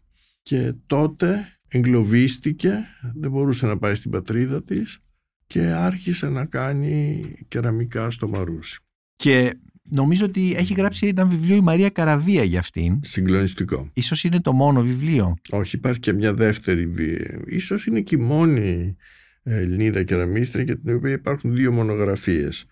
[0.43, 4.99] Και τότε εγκλωβίστηκε δεν μπορούσε να πάει στην πατρίδα της
[5.47, 8.81] και άρχισε να κάνει κεραμικά στο Μαρούσι.
[9.17, 9.59] Και
[9.91, 14.53] νομίζω ότι έχει γράψει ένα βιβλίο η Μαρία Καραβία για αυτήν συγκλονιστικό ίσως είναι το
[14.53, 18.97] μόνο βιβλίο όχι υπάρχει και μια δεύτερη βία ίσως είναι και η μόνη
[19.43, 22.67] Ελληνίδα κεραμίστρια για την οποία υπάρχουν δύο μονογραφίες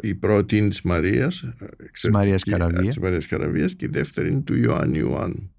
[0.00, 1.44] η πρώτη είναι της Μαρίας,
[1.92, 2.86] της Μαρίας, Καραβίας.
[2.86, 5.52] της Μαρίας Καραβίας και η δεύτερη είναι του Ιωάννη Ιωάννου.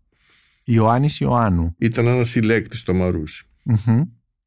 [0.63, 1.76] Ιωάννης Ιωάννου.
[1.78, 3.43] Ήταν ένας συλλέκτης στο μαρουσι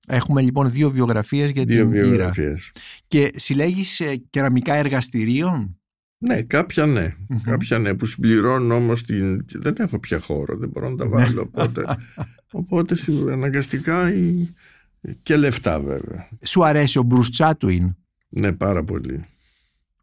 [0.07, 2.73] Έχουμε λοιπόν δύο βιογραφίες για δύο την βιογραφίες.
[3.09, 5.81] Και συλλέγεις ε, κεραμικά εργαστηρίων;
[6.25, 7.15] Ναι, κάποια ναι.
[7.43, 9.45] Κάποια ναι, που συμπληρώνουν όμως την...
[9.53, 11.41] Δεν έχω πια χώρο, δεν μπορώ να τα βάλω.
[11.41, 11.85] οπότε,
[12.53, 12.95] οπότε
[13.31, 14.13] αναγκαστικά
[15.23, 16.29] και λεφτά βέβαια.
[16.43, 17.97] Σου αρέσει ο Μπρουσ Τσάτουιν;
[18.29, 19.25] Ναι, πάρα πολύ.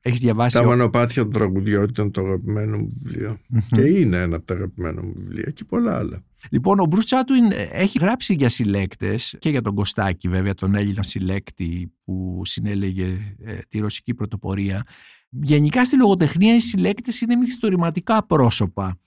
[0.01, 0.58] Έχεις διαβάσει...
[0.58, 3.38] Τα μονοπάτια του τραγουδιώτη ήταν το αγαπημένο μου βιβλιο
[3.71, 6.23] Και είναι ένα από τα αγαπημένα μου βιβλία και πολλά άλλα.
[6.49, 11.03] Λοιπόν, ο Μπρουσ Τσάτουιν έχει γράψει για συλλέκτες και για τον Κωστάκη, βέβαια, τον Έλληνα
[11.03, 14.84] συλλέκτη που συνέλεγε ε, τη ρωσική πρωτοπορία.
[15.30, 19.00] Γενικά στη λογοτεχνία οι συλλέκτες είναι μυθιστορηματικά πρόσωπα.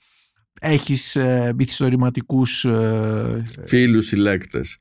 [0.61, 2.65] Έχεις ε, μυθιστορηματικούς...
[2.65, 4.79] Ε, Φίλους συλλέκτες.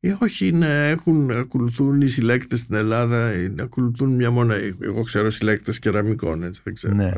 [0.00, 4.54] Ε, όχι, είναι, έχουν, ακολουθούν οι συλλέκτες στην Ελλάδα, ε, ακολουθούν μια μόνο.
[4.80, 6.94] Εγώ ξέρω συλλέκτες κεραμικών, έτσι δεν ξέρω.
[6.94, 7.12] Ναι.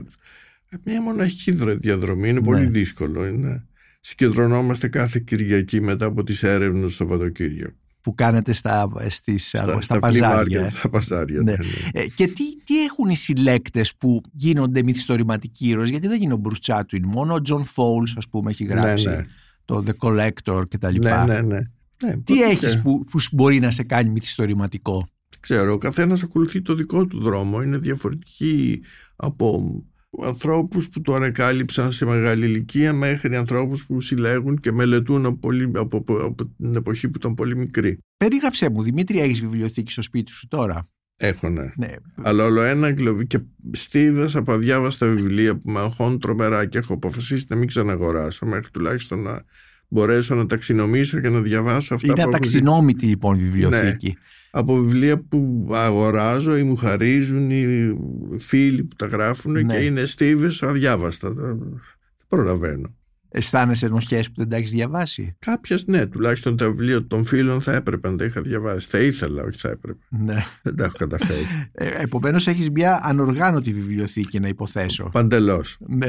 [0.69, 2.71] Ε, μια μοναχική διαδρομή είναι πολύ ναι.
[2.71, 3.27] δύσκολο.
[3.27, 3.67] Είναι.
[4.01, 7.77] Συγκεντρωνόμαστε κάθε Κυριακή μετά από τις έρευνες του Σαββατοκύριακο.
[8.05, 10.69] Που κάνετε στα, στις, στα, στα, παζάρια.
[10.69, 11.53] Στα παζάρια ναι.
[11.53, 12.05] ναι.
[12.15, 16.59] και τι, τι έχουν οι συλλέκτες που γίνονται μυθιστορηματικοί ήρωες, γιατί δεν είναι ο Μπρουσ
[16.59, 19.27] Τσάτουιν, μόνο ο Τζον Φόουλς, ας πούμε, έχει γράψει ναι,
[19.65, 20.97] το The Collector κτλ.
[21.03, 21.61] Ναι, ναι, ναι.
[22.05, 25.09] Ναι, Τι έχεις που, που μπορεί να σε κάνει μυθιστορηματικό;
[25.41, 27.63] Ξέρω, ο καθένας ακολουθεί το δικό του δρόμο.
[27.63, 28.83] Είναι διαφορετική
[29.17, 29.75] από
[30.23, 35.71] ανθρώπους που το ανεκάλυψαν σε μεγάλη ηλικία μέχρι ανθρώπους που συλλέγουν και μελετούν από, πολύ,
[35.75, 37.99] από, από, την εποχή που ήταν πολύ μικροί.
[38.17, 41.73] Περίγραψέ μου, Δημήτρη, έχεις βιβλιοθήκη στο σπίτι σου τώρα; Έχω, ναι.
[41.77, 41.89] ναι.
[42.23, 43.41] Αλλά όλο ένα εγκλωβί και
[43.73, 48.71] στίβες από αδιάβαστα βιβλία που με αγχώνουν τρομερά και έχω αποφασίσει να μην ξαναγοράσω μέχρι
[48.71, 49.45] τουλάχιστον να
[49.89, 52.21] μπορέσω να ταξινομήσω και να διαβάσω αυτά Είναι που...
[52.21, 54.07] Είναι αταξινόμητη λοιπόν η βιβλιοθήκη.
[54.07, 54.15] Ναι,
[54.57, 57.97] από βιβλία που αγοράζω ή μου χαρίζουν οι
[58.39, 59.63] φίλοι που τα γράφουν ναι.
[59.63, 61.31] και είναι στίβες αδιάβαστα.
[61.31, 61.81] Δεν
[62.29, 62.95] προλαβαίνω.
[63.37, 67.75] Αισθάνεσαι ενοχές που δεν τα έχεις διαβάσει; Κάποιε ναι, τουλάχιστον τα βιβλία των φίλων θα
[67.75, 68.89] έπρεπε να τα είχα διαβάσει.
[68.91, 69.99] Θα ήθελα, όχι θα έπρεπε.
[70.09, 70.45] Ναι.
[70.63, 71.41] Δεν τα έχω καταφέρει.
[71.73, 75.09] Ε, Επομένως, έχεις μια ανοργάνωτη βιβλιοθήκη, να υποθέσω.
[75.13, 75.77] Παντελώς.
[75.87, 76.09] Ναι.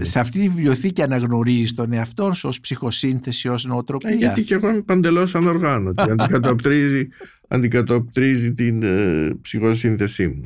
[0.00, 4.54] Σε αυτή τη βιβλιοθήκη αναγνωρίζεις τον εαυτό σου ως ψυχοσύνθεση, ως νοοτροπία; Ε, γιατί και
[4.54, 6.10] εγώ είμαι παντελώς ανοργάνωτη.
[6.18, 7.08] αντικατοπτρίζει,
[7.48, 10.42] αντικατοπτρίζει την ε, ψυχοσύνθεσή μου.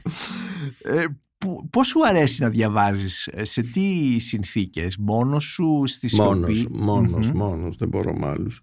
[0.82, 1.04] Ε,
[1.70, 7.28] Πώς σου αρέσει να διαβάζεις, ε, σε τι συνθήκες, μόνος σου, στη σιωπή; Μόνος, μόνος,
[7.30, 8.60] mm μόνος, δεν μπορώ με άλλους.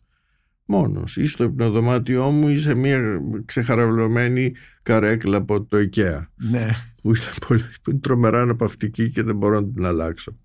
[0.66, 6.26] Μόνος, ή στο υπνοδωμάτιό μου ή σε μια ξεχαραυλωμένη καρέκλα από το IKEA.
[6.36, 6.68] Ναι.
[7.02, 7.12] Που,
[7.48, 10.38] πολύ, που είναι τρομερά αναπαυτική και δεν μπορώ να την αλλάξω.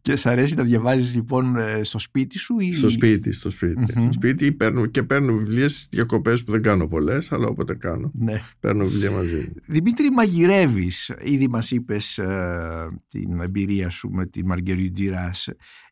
[0.00, 2.72] Και σ' αρέσει να διαβάζεις λοιπόν ε, στο σπίτι σου ή...
[2.72, 3.84] Στο σπίτι, στο σπίτι.
[3.86, 4.00] Mm-hmm.
[4.00, 8.10] Στο σπίτι παίρνω, και παίρνω βιβλία στις διακοπές που δεν κάνω πολλές, αλλά όποτε κάνω.
[8.14, 8.40] Ναι.
[8.60, 9.52] Παίρνω βιβλία μαζί μου.
[9.66, 15.48] Δημήτρη, μαγειρεύεις; Ήδη μας είπες ε, την εμπειρία σου με τη Μαργκερή Ντυράς.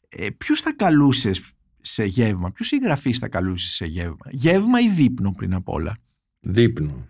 [0.08, 1.40] Ε, ποιους θα καλούσες
[1.80, 5.96] σε γεύμα, ποιους συγγραφείς θα καλούσες σε γεύμα; Γεύμα ή δείπνο πριν απ' όλα;
[6.40, 7.06] Δείπνο.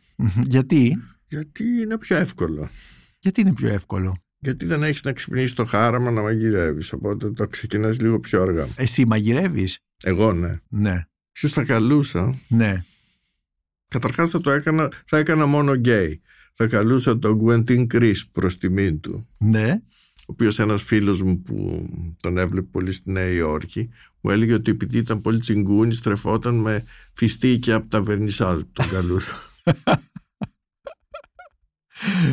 [0.46, 0.96] Γιατί;
[1.26, 2.68] Γιατί είναι πιο εύκολο.
[3.20, 7.46] Γιατί είναι πιο εύκολο; Γιατί δεν έχεις να ξυπνήσεις το χάραμα να μαγειρεύεις οπότε το
[7.46, 8.68] ξεκινάς λίγο πιο αργά.
[8.76, 10.60] Εσύ μαγειρεύεις; Εγώ ναι.
[10.68, 11.04] Ναι.
[11.32, 12.84] Ποιος θα καλούσα Ναι.
[13.88, 16.20] Καταρχάς θα το έκανα, θα έκανα μόνο γκέι
[16.54, 19.28] Θα καλούσα τον Γκουεντίν Κρίς προς τιμήν του.
[19.38, 19.80] Ναι.
[20.20, 21.88] Ο οποίος ένας φίλος μου που
[22.20, 23.88] τον έβλεπε πολύ στη Νέα Υόρκη
[24.20, 28.88] μου έλεγε ότι επειδή ήταν πολύ τσιγκούνι στρεφόταν με φιστίκια από τα βερνισάζ που τον
[28.88, 29.34] καλούσα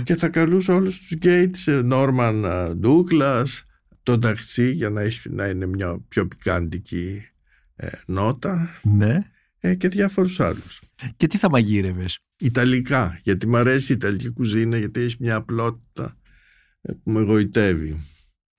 [0.04, 2.46] και θα καλούσα όλους τους Γκέιτς, Νόρμαν
[2.80, 3.66] Ντούκλας,
[4.04, 7.22] τον Ταξί για να, να είναι μια πιο πικάντικη
[7.76, 9.24] ε, νότα Ναι.
[9.60, 10.82] ε, και διάφορους άλλους.
[11.18, 16.18] Και τι θα μαγείρευες; Ιταλικά, γιατί μου αρέσει η Ιταλική κουζίνα, γιατί έχεις μια απλότητα
[16.82, 18.02] ε, που με εγωιτεύει.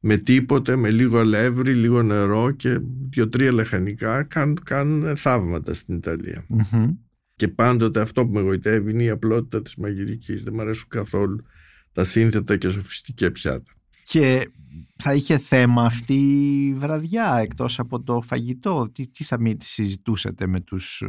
[0.01, 2.79] Με τίποτε, με λίγο αλεύρι, λίγο νερό και
[3.11, 6.45] δύο-τρία λαχανικά κάνουν, κάνουν θαύματα στην Ιταλία.
[6.49, 6.91] Μμμ.
[7.39, 10.43] Και πάντοτε αυτό που με εγωιτεύει είναι η απλότητα της μαγειρικής.
[10.43, 11.45] Δεν μου αρέσουν καθόλου
[11.93, 13.73] τα σύνθετα και σοφιστικά πιάτα.
[14.03, 14.49] Και
[14.97, 20.47] θα είχε θέμα αυτή η βραδιά εκτός από το φαγητό; Τι, τι θα μη συζητούσατε
[20.47, 21.07] με τους, ε,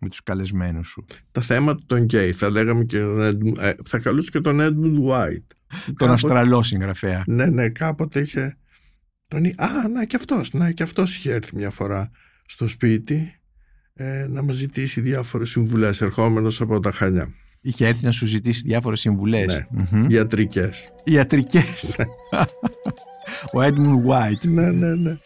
[0.00, 3.98] με τους καλεσμένους σου; Τα θέματα των γκέι θα λέγαμε και τον Edmund- ε, θα
[3.98, 5.46] καλούσε και τον Edmund White.
[5.86, 7.24] Τον Κάποτε- Αυστραλό συγγραφέα.
[7.26, 8.56] Ναι, ναι, κάποτε είχε.
[9.28, 9.44] Τον...
[9.44, 12.10] εί- Α, να και αυτός, να και αυτός είχε έρθει μια φορά
[12.46, 13.40] στο σπίτι
[13.94, 17.28] ε, να μας ζητήσει διάφορες συμβουλές ερχόμενος από τα Χανιά.
[17.60, 19.66] Είχε έρθει να σου ζητήσει διάφορες συμβουλές.
[19.70, 19.86] Ναι.
[19.90, 20.10] Μμμ.
[20.10, 20.92] Ιατρικές.
[21.04, 21.96] Ιατρικές.
[23.52, 24.48] Ο Edmund White.
[24.48, 25.16] Ναι, ναι, ναι.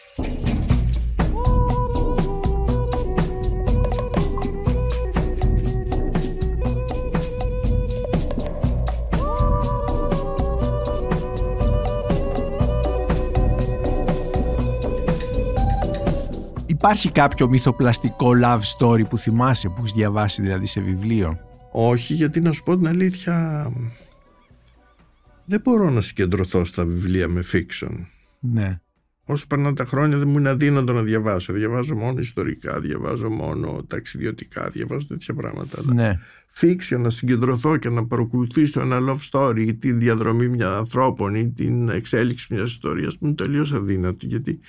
[16.86, 21.38] Υπάρχει κάποιο μυθοπλαστικό love story που θυμάσαι, που έχεις διαβάσει δηλαδή σε βιβλίο;
[21.72, 23.66] Όχι, γιατί να σου πω την αλήθεια
[25.44, 28.06] δεν μπορώ να συγκεντρωθώ στα βιβλία με fiction.
[28.40, 28.80] Ναι.
[29.24, 31.52] Όσο περνάνε τα χρόνια δεν μου είναι αδύνατο να διαβάσω.
[31.52, 35.78] Διαβάζω μόνο ιστορικά, διαβάζω μόνο ταξιδιωτικά, διαβάζω τέτοια πράγματα.
[35.78, 36.18] Αλλά ναι.
[36.60, 41.52] fiction, να συγκεντρωθώ και να παρακολουθήσω ένα love story ή τη διαδρομή μια ανθρώπων ή
[41.52, 44.60] την εξέλιξη μιας ιστορίας μου είναι τελείως αδύνατο γιατί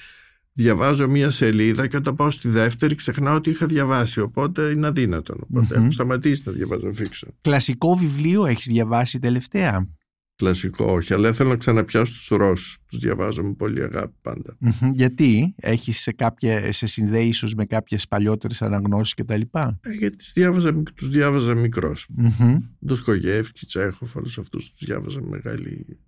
[0.57, 5.35] διαβάζω μια σελίδα και όταν πάω στη δεύτερη ξεχνάω ότι είχα διαβάσει οπότε είναι αδύνατο.
[5.39, 5.83] Οπότε Μμμ.
[5.83, 7.27] έχω σταματήσει να διαβάζω fiction.
[7.41, 9.87] Κλασικό βιβλίο έχεις διαβάσει τελευταία;
[10.35, 12.77] Κλασικό όχι, αλλά θέλω να ξαναπιάσω τους Ρώσους.
[12.87, 14.57] Τους διαβάζω με πολύ αγάπη πάντα.
[14.59, 14.91] Μμμ.
[14.93, 19.41] Γιατί; Έχεις σε, κάποια, σε συνδέει ίσως με κάποιες παλιότερες αναγνώσεις κτλ.
[19.53, 22.07] Ε, γιατί τους διάβαζα, τους διάβαζα μικρός.
[22.09, 22.57] Μμμ.
[22.85, 25.99] Ντοσκογεύσκι, Τσέχοφ, όλους αυτούς τους διάβαζα με μεγάλη...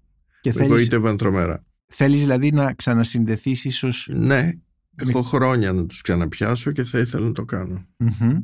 [0.41, 1.65] Και Με θέλεις, εγωίτευαν τρομερά.
[1.93, 4.51] Θέλεις δηλαδή να ξανασυνδεθείς ίσως Ναι,
[4.95, 7.85] έχω χρόνια να τους ξαναπιάσω και θα ήθελα να το κάνω.
[7.97, 8.37] Μμμ.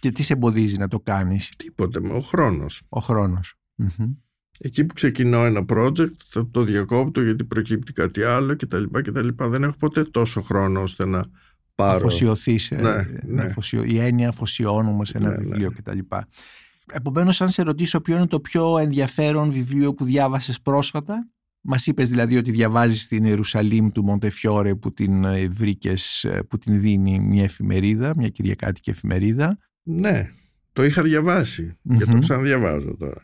[0.00, 2.82] Και τι σε εμποδίζει να το κάνεις; Τίποτε, με ο χρόνος.
[2.88, 3.54] ο χρόνος.
[3.74, 4.12] Μμμ.
[4.58, 8.82] Εκεί που ξεκινάω ένα project θα το διακόπτω γιατί προκύπτει κάτι άλλο κτλ.
[8.90, 9.28] κτλ.
[9.38, 11.24] Δεν έχω ποτέ τόσο χρόνο ώστε να
[11.74, 11.96] πάρω.
[11.96, 13.42] Αφοσιωθείς, ε, Ναι, να ναι.
[13.42, 15.42] αφοσιω- η έννοια αφοσιώνουμε σε ένα Ναι, ναι.
[15.42, 15.98] βιβλίο κτλ.
[16.92, 21.28] Επομένως, αν σε ρωτήσω ποιο είναι το πιο ενδιαφέρον βιβλίο που διάβασες πρόσφατα,
[21.62, 26.58] μας είπες δηλαδή ότι διαβάζεις την Ιερουσαλήμ του Μοντεφιόρε που την ε, βρήκες, ε, που
[26.58, 29.58] την δίνει μια εφημερίδα, μια κυριακάτικη εφημερίδα.
[29.82, 30.30] Ναι,
[30.72, 32.18] το είχα διαβάσει και το Μμμ.
[32.18, 33.22] ξαναδιαβάζω τώρα.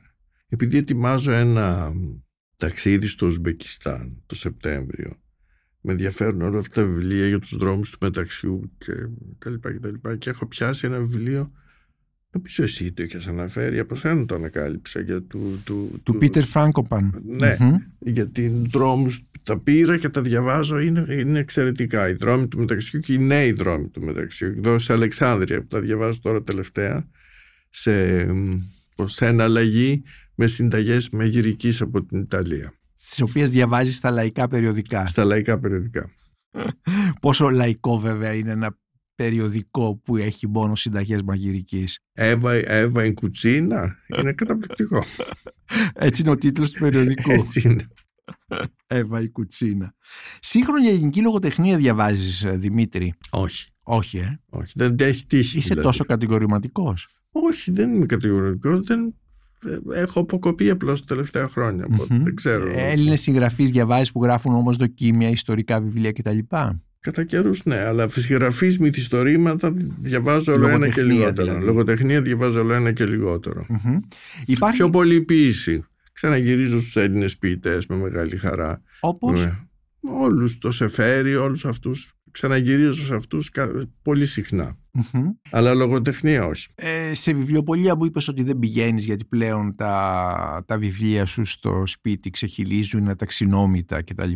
[0.49, 1.93] Επειδή ετοιμάζω ένα
[2.57, 5.21] ταξίδι στο Ουσμπεκιστάν το Σεπτέμβριο
[5.81, 8.93] με ενδιαφέρουν όλα αυτά τα βιβλία για τους δρόμους του μεταξιού και
[9.39, 11.53] τα λοιπά και τα λοιπά και έχω πιάσει ένα βιβλίο
[12.39, 17.23] νομίζω εσύ το είχες αναφέρει από σένα το ανακάλυψα για του, του, Του Πίτερ Φράνκοπαν.
[17.27, 17.75] Ναι, Μμμ.
[17.99, 23.01] για την δρόμους τα πήρα και τα διαβάζω είναι, είναι εξαιρετικά οι δρόμοι του μεταξιού
[23.01, 27.09] και οι νέοι δρόμοι του μεταξιού εδώ σε Αλεξάνδρεια που τα διαβάζω τώρα τελευταία
[27.71, 28.61] σε, μ,
[29.05, 30.03] σε εναλλαγή
[30.35, 32.73] με συνταγές μαγειρικής από την Ιταλία
[33.09, 35.07] Τις οποίες διαβάζεις στα λαϊκά περιοδικά.
[35.07, 36.11] στα λαϊκά περιοδικά
[37.21, 38.79] Πόσο λαϊκό βέβαια είναι ένα
[39.19, 42.01] περιοδικό που έχει μόνο συνταγές μαγειρικής.
[42.13, 45.05] Εύα, Εύα in κουτσίνα είναι καταπληκτικό
[46.07, 47.31] Έτσι είναι ο τίτλος του περιοδικού.
[47.41, 47.87] έτσι είναι
[48.87, 49.95] Εύα η κουτσίνα.
[50.41, 55.87] Σύγχρονη ελληνική λογοτεχνία διαβάζεις ε, Δημήτρη; όχι, Όχι, ε; όχι δεν έχει τύχει Είσαι δηλαδή.
[55.87, 59.15] τόσο κατηγορηματικός; όχι δεν είμαι κατηγορικός δεν,
[59.67, 62.25] ε, έχω αποκοπεί απλώς τα τελευταία χρόνια οπότε Μμμ.
[62.25, 66.39] δεν ξέρω Ε, Έλληνες συγγραφείς διαβάζεις που γράφουν όμως δοκίμια, ιστορικά βιβλία κτλ.
[67.01, 71.47] Κατά καιρούς ναι, αλλά συγγραφεί μυθιστορήματα διαβάζω όλο ένα και Λογοτεχνία, λιγότερο.
[71.47, 71.65] δηλαδή.
[71.65, 73.67] Λογοτεχνία διαβάζω όλο ένα και λιγότερο.
[73.69, 73.99] Μμμ.
[74.47, 75.85] Υπάρχει Πιο πολύ ποίηση.
[76.13, 78.83] Ξαναγυρίζω στους Έλληνες ποιητές με μεγάλη χαρά.
[79.01, 79.45] όπως...
[79.45, 79.59] Ναι.
[80.01, 82.13] Όλους, το Σεφέρι, όλους αυτούς.
[82.31, 83.51] Ξαναγυρίζω σε αυτούς
[84.03, 84.77] πολύ συχνά.
[84.93, 85.29] Μμμ.
[85.51, 86.69] Αλλά λογοτεχνία όχι.
[86.75, 91.83] Ε, σε βιβλιοπολία που είπες ότι δεν πηγαίνεις γιατί πλέον τα, τα βιβλία σου στο
[91.87, 94.33] σπίτι ξεχυλίζουν, είναι ταξινόμητα κτλ.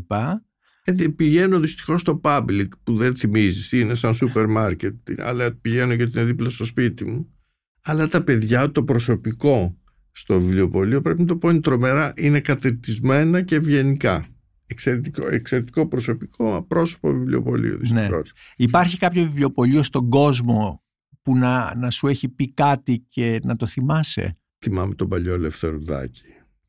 [0.84, 4.94] Ε, δι- πηγαίνω δυστυχώς στο public που δεν θυμίζεις, είναι σαν σούπερ μάρκετ.
[5.18, 7.34] Αλλά πηγαίνω γιατί είναι δίπλα στο σπίτι μου.
[7.82, 9.76] Αλλά τα παιδιά, το προσωπικό
[10.12, 14.26] στο βιβλιοπωλείο, πρέπει να το πω είναι τρομερά, είναι κατερτισμένα και ευγενικά.
[14.66, 18.32] Εξαιρετικό, εξαιρετικό προσωπικό, απρόσωπο βιβλιοπωλείο δυστυχώς.
[18.56, 20.82] Υπάρχει κάποιο βιβλιοπωλείο στον κόσμο
[21.22, 26.22] που να, να σου έχει πει κάτι και να το θυμάσαι; Θυμάμαι τον παλιό Λευθερουδάκη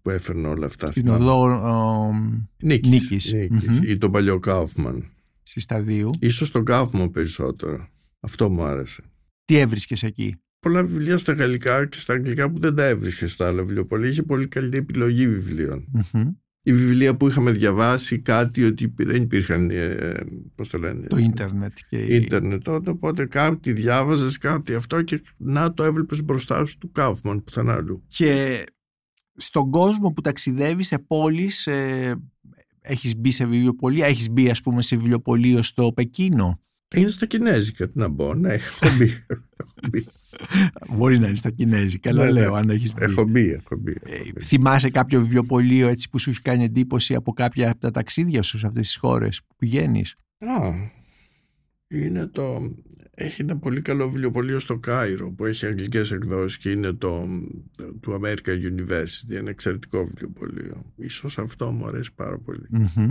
[0.04, 0.88] που έφερνε όλα αυτά.
[0.88, 1.24] Στην Θυμάμαι.
[1.24, 2.12] οδό
[2.62, 3.34] ε, Νίκης, Νίκης.
[3.34, 3.68] Νίκης.
[3.68, 3.84] Μμμ.
[3.84, 5.12] ή τον παλιό Κάουφμαν.
[5.44, 6.10] στη Σταδίου.
[6.20, 7.88] Ίσως τον Κάουφμαν περισσότερο.
[8.20, 9.04] Αυτό μου άρεσε.
[9.46, 13.48] Τι έβρισκες εκεί; Πολλά βιβλία στα γαλλικά και στα αγγλικά που δεν τα έβρισκες στα
[13.48, 14.10] άλλα βιβλιοπολία.
[14.10, 15.86] Είχε πολύ καλή επιλογή βιβλίων.
[16.13, 16.30] Μμμ.
[16.66, 20.13] Η βιβλία που είχαμε διαβάσει κάτι ότι δεν υπήρχαν, ε,
[20.56, 25.22] πώς το λένε, Το ίντερνετ και η- ίντερνετ τότε, οπότε κάτι διάβαζες κάτι αυτό και
[25.38, 28.04] να το έβλεπες μπροστά σου του Κάουφμαν πουθενά αλλού.
[28.08, 28.63] Και
[29.36, 32.15] στον κόσμο που ταξιδεύεις σε πόλεις ε,
[32.82, 36.60] έχεις μπει σε βιβλιοπωλεία, έχεις μπει ας πούμε σε βιβλιοπωλείο στο Πεκίνο;
[36.96, 39.04] Είναι στα Κινέζικα, τι να μπω, ναι, έχω μπει.
[39.04, 39.41] έχω
[39.91, 40.06] μπει,
[40.98, 42.39] Μπορεί να είναι στα Κινέζικα, αλλά Ναι, ναι.
[42.39, 43.04] λέω αν έχεις μπει.
[43.04, 43.91] έχω μπει, έχω μπει.
[43.91, 44.41] Ε, έχω μπει.
[44.41, 48.58] θυμάσαι κάποιο βιβλιοπωλείο έτσι που σου έχει κάνει εντύπωση από κάποια από τα ταξίδια σου
[48.58, 50.74] σε αυτές τις χώρες που πηγαίνεις; Α,
[51.88, 52.60] είναι το...
[53.15, 57.28] Έχει ένα πολύ καλό βιβλιοπωλείο στο Κάιρο που έχει αγγλικές εκδόσεις και είναι το
[58.02, 60.93] του American University, ένα εξαιρετικό βιβλιοπωλείο.
[60.95, 62.65] Ίσως αυτό μου αρέσει πάρα πολύ.
[62.69, 63.10] Μμμ.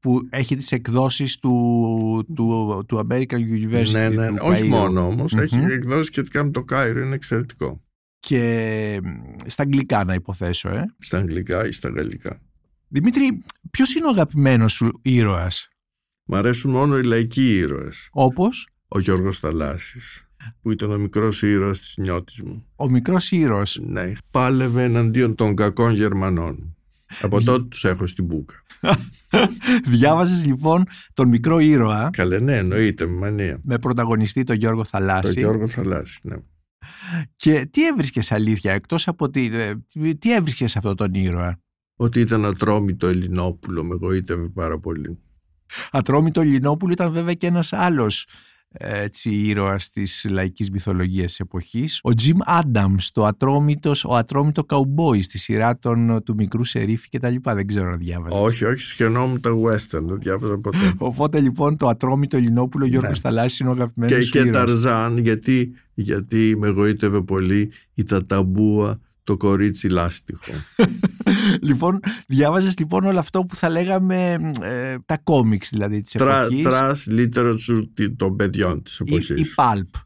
[0.00, 3.90] Που έχει τις εκδόσεις του, του, του American University.
[3.92, 4.68] ναι, ναι, του όχι Καΐρου.
[4.68, 5.40] μόνο όμως, Μμμ.
[5.40, 7.82] έχει εκδόσεις σχετικά με το Κάιρο, είναι εξαιρετικό.
[8.18, 9.08] Και μ,
[9.46, 10.84] στα αγγλικά να υποθέσω, ε.
[10.98, 12.40] Στα αγγλικά ή στα γαλλικά.
[12.88, 15.68] Δημήτρη, ποιος είναι ο αγαπημένος σου ήρωας,
[16.24, 18.08] Μ' αρέσουν μόνο οι λαϊκοί ήρωες.
[18.12, 20.28] όπως; Ο Γιώργος Θαλάσσης,
[20.62, 22.66] που ήταν ο μικρός ήρωας της νιώτης μου.
[22.76, 23.78] ο μικρός ήρωας.
[23.80, 26.76] Ναι, πάλευε εναντίον των κακών Γερμανών.
[27.20, 28.62] Από τότε τους έχω στην μπουκα.
[29.90, 33.60] Διάβαζες λοιπόν τον μικρό ήρωα Καλέ, ναι, εννοείται, με μανία.
[33.62, 36.36] με πρωταγωνιστή τον Γιώργο Το Θαλάσση Γιώργο Θαλάσση, ναι.
[37.36, 39.74] και τι έβρισκες αλήθεια εκτός από τι, ε,
[40.18, 41.60] τι έβρισκες σε αυτόν τον ήρωα;
[41.96, 45.18] Ότι ήταν ατρόμητο Ελληνόπουλο, με εγωίτευε πάρα πολύ.
[45.90, 48.30] Ατρόμητο Λινόπουλο ήταν βέβαια και ένας άλλος ε,
[48.78, 52.00] έτσι, ήρωας της λαϊκής μυθολογίας της εποχής.
[52.02, 57.18] Ο Τζιμ Άνταμς, το ατρόμητος, ο ατρόμητο καουμπόι στη σειρά των, του μικρού Σερίφη και
[57.18, 57.54] τα λοιπά.
[57.54, 58.36] Δεν ξέρω να διάβαζα.
[58.36, 60.94] Όχι, όχι, σχαινόμουν τα western, δεν διάβαζα ποτέ.
[60.98, 63.30] Οπότε λοιπόν το ατρόμητο Λινόπουλο Γιώργος Ναι.
[63.30, 64.52] Θαλάσσης είναι ο αγαπημένος και σου και ήρωας.
[64.52, 70.52] Ταρζάν, γιατί, γιατί με γοήτευε πολύ η ταταμπούα το κορίτσι λάστιχο.
[71.60, 76.62] Λοιπόν, διάβαζες λοιπόν όλο αυτό που θα λέγαμε ε, τα κόμιξ δηλαδή της Tra, εποχής.
[76.62, 79.40] trash literature τι- των παιδιών της ή, εποχής.
[79.40, 80.00] ή pulp.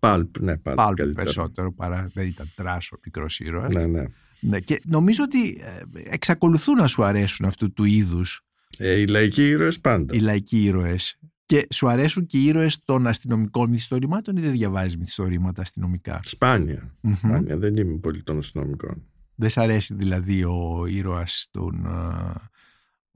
[0.00, 1.12] Pulp, ναι, pulp, Pulp καλύτερα.
[1.12, 3.72] περισσότερο παρά δεν ήταν trash ο μικρός ήρωας.
[3.72, 4.04] Ναι, ναι.
[4.40, 8.40] Ναι, και νομίζω ότι ε, εξακολουθούν να σου αρέσουν αυτού του είδους
[8.78, 10.14] Ε, οι λαϊκοί ήρωες πάντα.
[10.14, 11.18] οι λαϊκοί ήρωες.
[11.46, 16.94] Και σου αρέσουν και οι ήρωες των αστυνομικών μυθιστορημάτων ή δεν διαβάζεις μυθιστορήματα αστυνομικά; Σπάνια.
[17.00, 17.12] Μμμ.
[17.14, 17.58] Σπάνια.
[17.58, 19.02] Δεν είμαι πολύ των αστυνομικών.
[19.34, 22.32] Δεν σ' αρέσει δηλαδή ο ήρωας των, ε,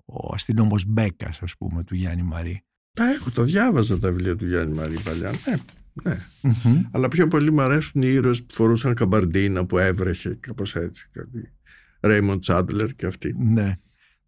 [0.04, 4.46] ο αστυνόμος Μπέκας ας πούμε του Γιάννη Μαρή; Τα έχω, το διάβαζα τα βιβλία του
[4.46, 5.30] Γιάννη Μαρή παλιά.
[5.30, 5.56] Ναι,
[6.02, 6.18] ναι.
[6.42, 6.82] Μμμ.
[6.90, 11.08] Αλλά πιο πολύ μου αρέσουν οι ήρωες που φορούσαν καμπαρντίνα, που έβρεχε, κάπως έτσι.
[11.12, 11.52] Κάτι.
[12.00, 13.34] Ρέιμοντ Τσάντλερ και αυτοί.
[13.38, 13.76] Ναι.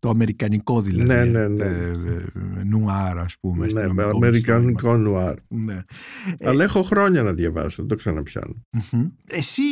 [0.00, 1.08] Το αμερικανικό δηλαδή.
[1.08, 1.64] Ναι, ναι, ναι.
[1.64, 1.68] ε,
[2.58, 3.66] ε, νουάρ ας πούμε.
[3.66, 5.34] Ναι, με αστυνομικό αμερικανικό νουάρ.
[5.48, 5.84] μυθιστόρημα.
[6.38, 6.48] Ναι.
[6.48, 8.54] Αλλά έχω χρόνια να διαβάσω, δεν το ξαναπιάνω.
[8.92, 9.06] Μμμ.
[9.26, 9.62] Εσύ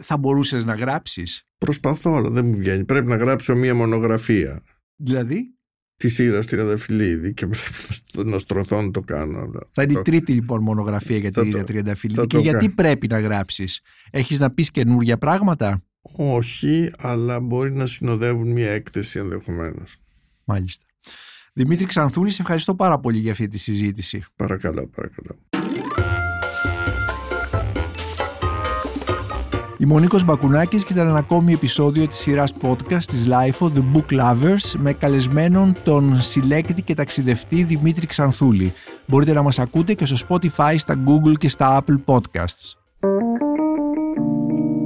[0.00, 2.84] θα μπορούσες να γράψεις; Προσπαθώ, αλλά δεν μου βγαίνει.
[2.84, 4.62] Πρέπει να γράψω μία μονογραφία
[4.96, 5.48] Δηλαδή;
[5.96, 9.38] Τη σειρά Τριανταφυλλίδη και πρέπει να στ- να στρωθώ να το κάνω.
[9.38, 12.20] αλλά θα είναι η το- τρίτη λοιπόν μονογραφία για Θα την το- Ήρια Τριανταφυλλίδη.
[12.20, 12.72] θα Και το γιατί κάνω.
[12.74, 19.18] πρέπει να γράψεις; Έχεις να πεις καινούργια πράγματα; Όχι, αλλά μπορεί να συνοδεύουν μία έκθεση
[19.18, 19.96] ενδεχομένως.
[20.44, 20.84] Μάλιστα.
[21.52, 24.24] Δημήτρη Ξανθούλη, σε ευχαριστώ πάρα πολύ για αυτή τη συζήτηση.
[24.36, 25.38] Παρακαλώ, παρακαλώ.
[29.78, 33.82] Είμαι ο Νίκος Μπακουνάκης και ήταν ένα ακόμη επεισόδιο της σειράς podcast της LIFO The
[33.94, 38.72] Book Lovers με καλεσμένον τον συλλέκτη και ταξιδευτή Δημήτρη Ξανθούλη.
[39.06, 42.72] Μπορείτε να μας ακούτε και στο Spotify, στα Google και στα Apple Podcasts.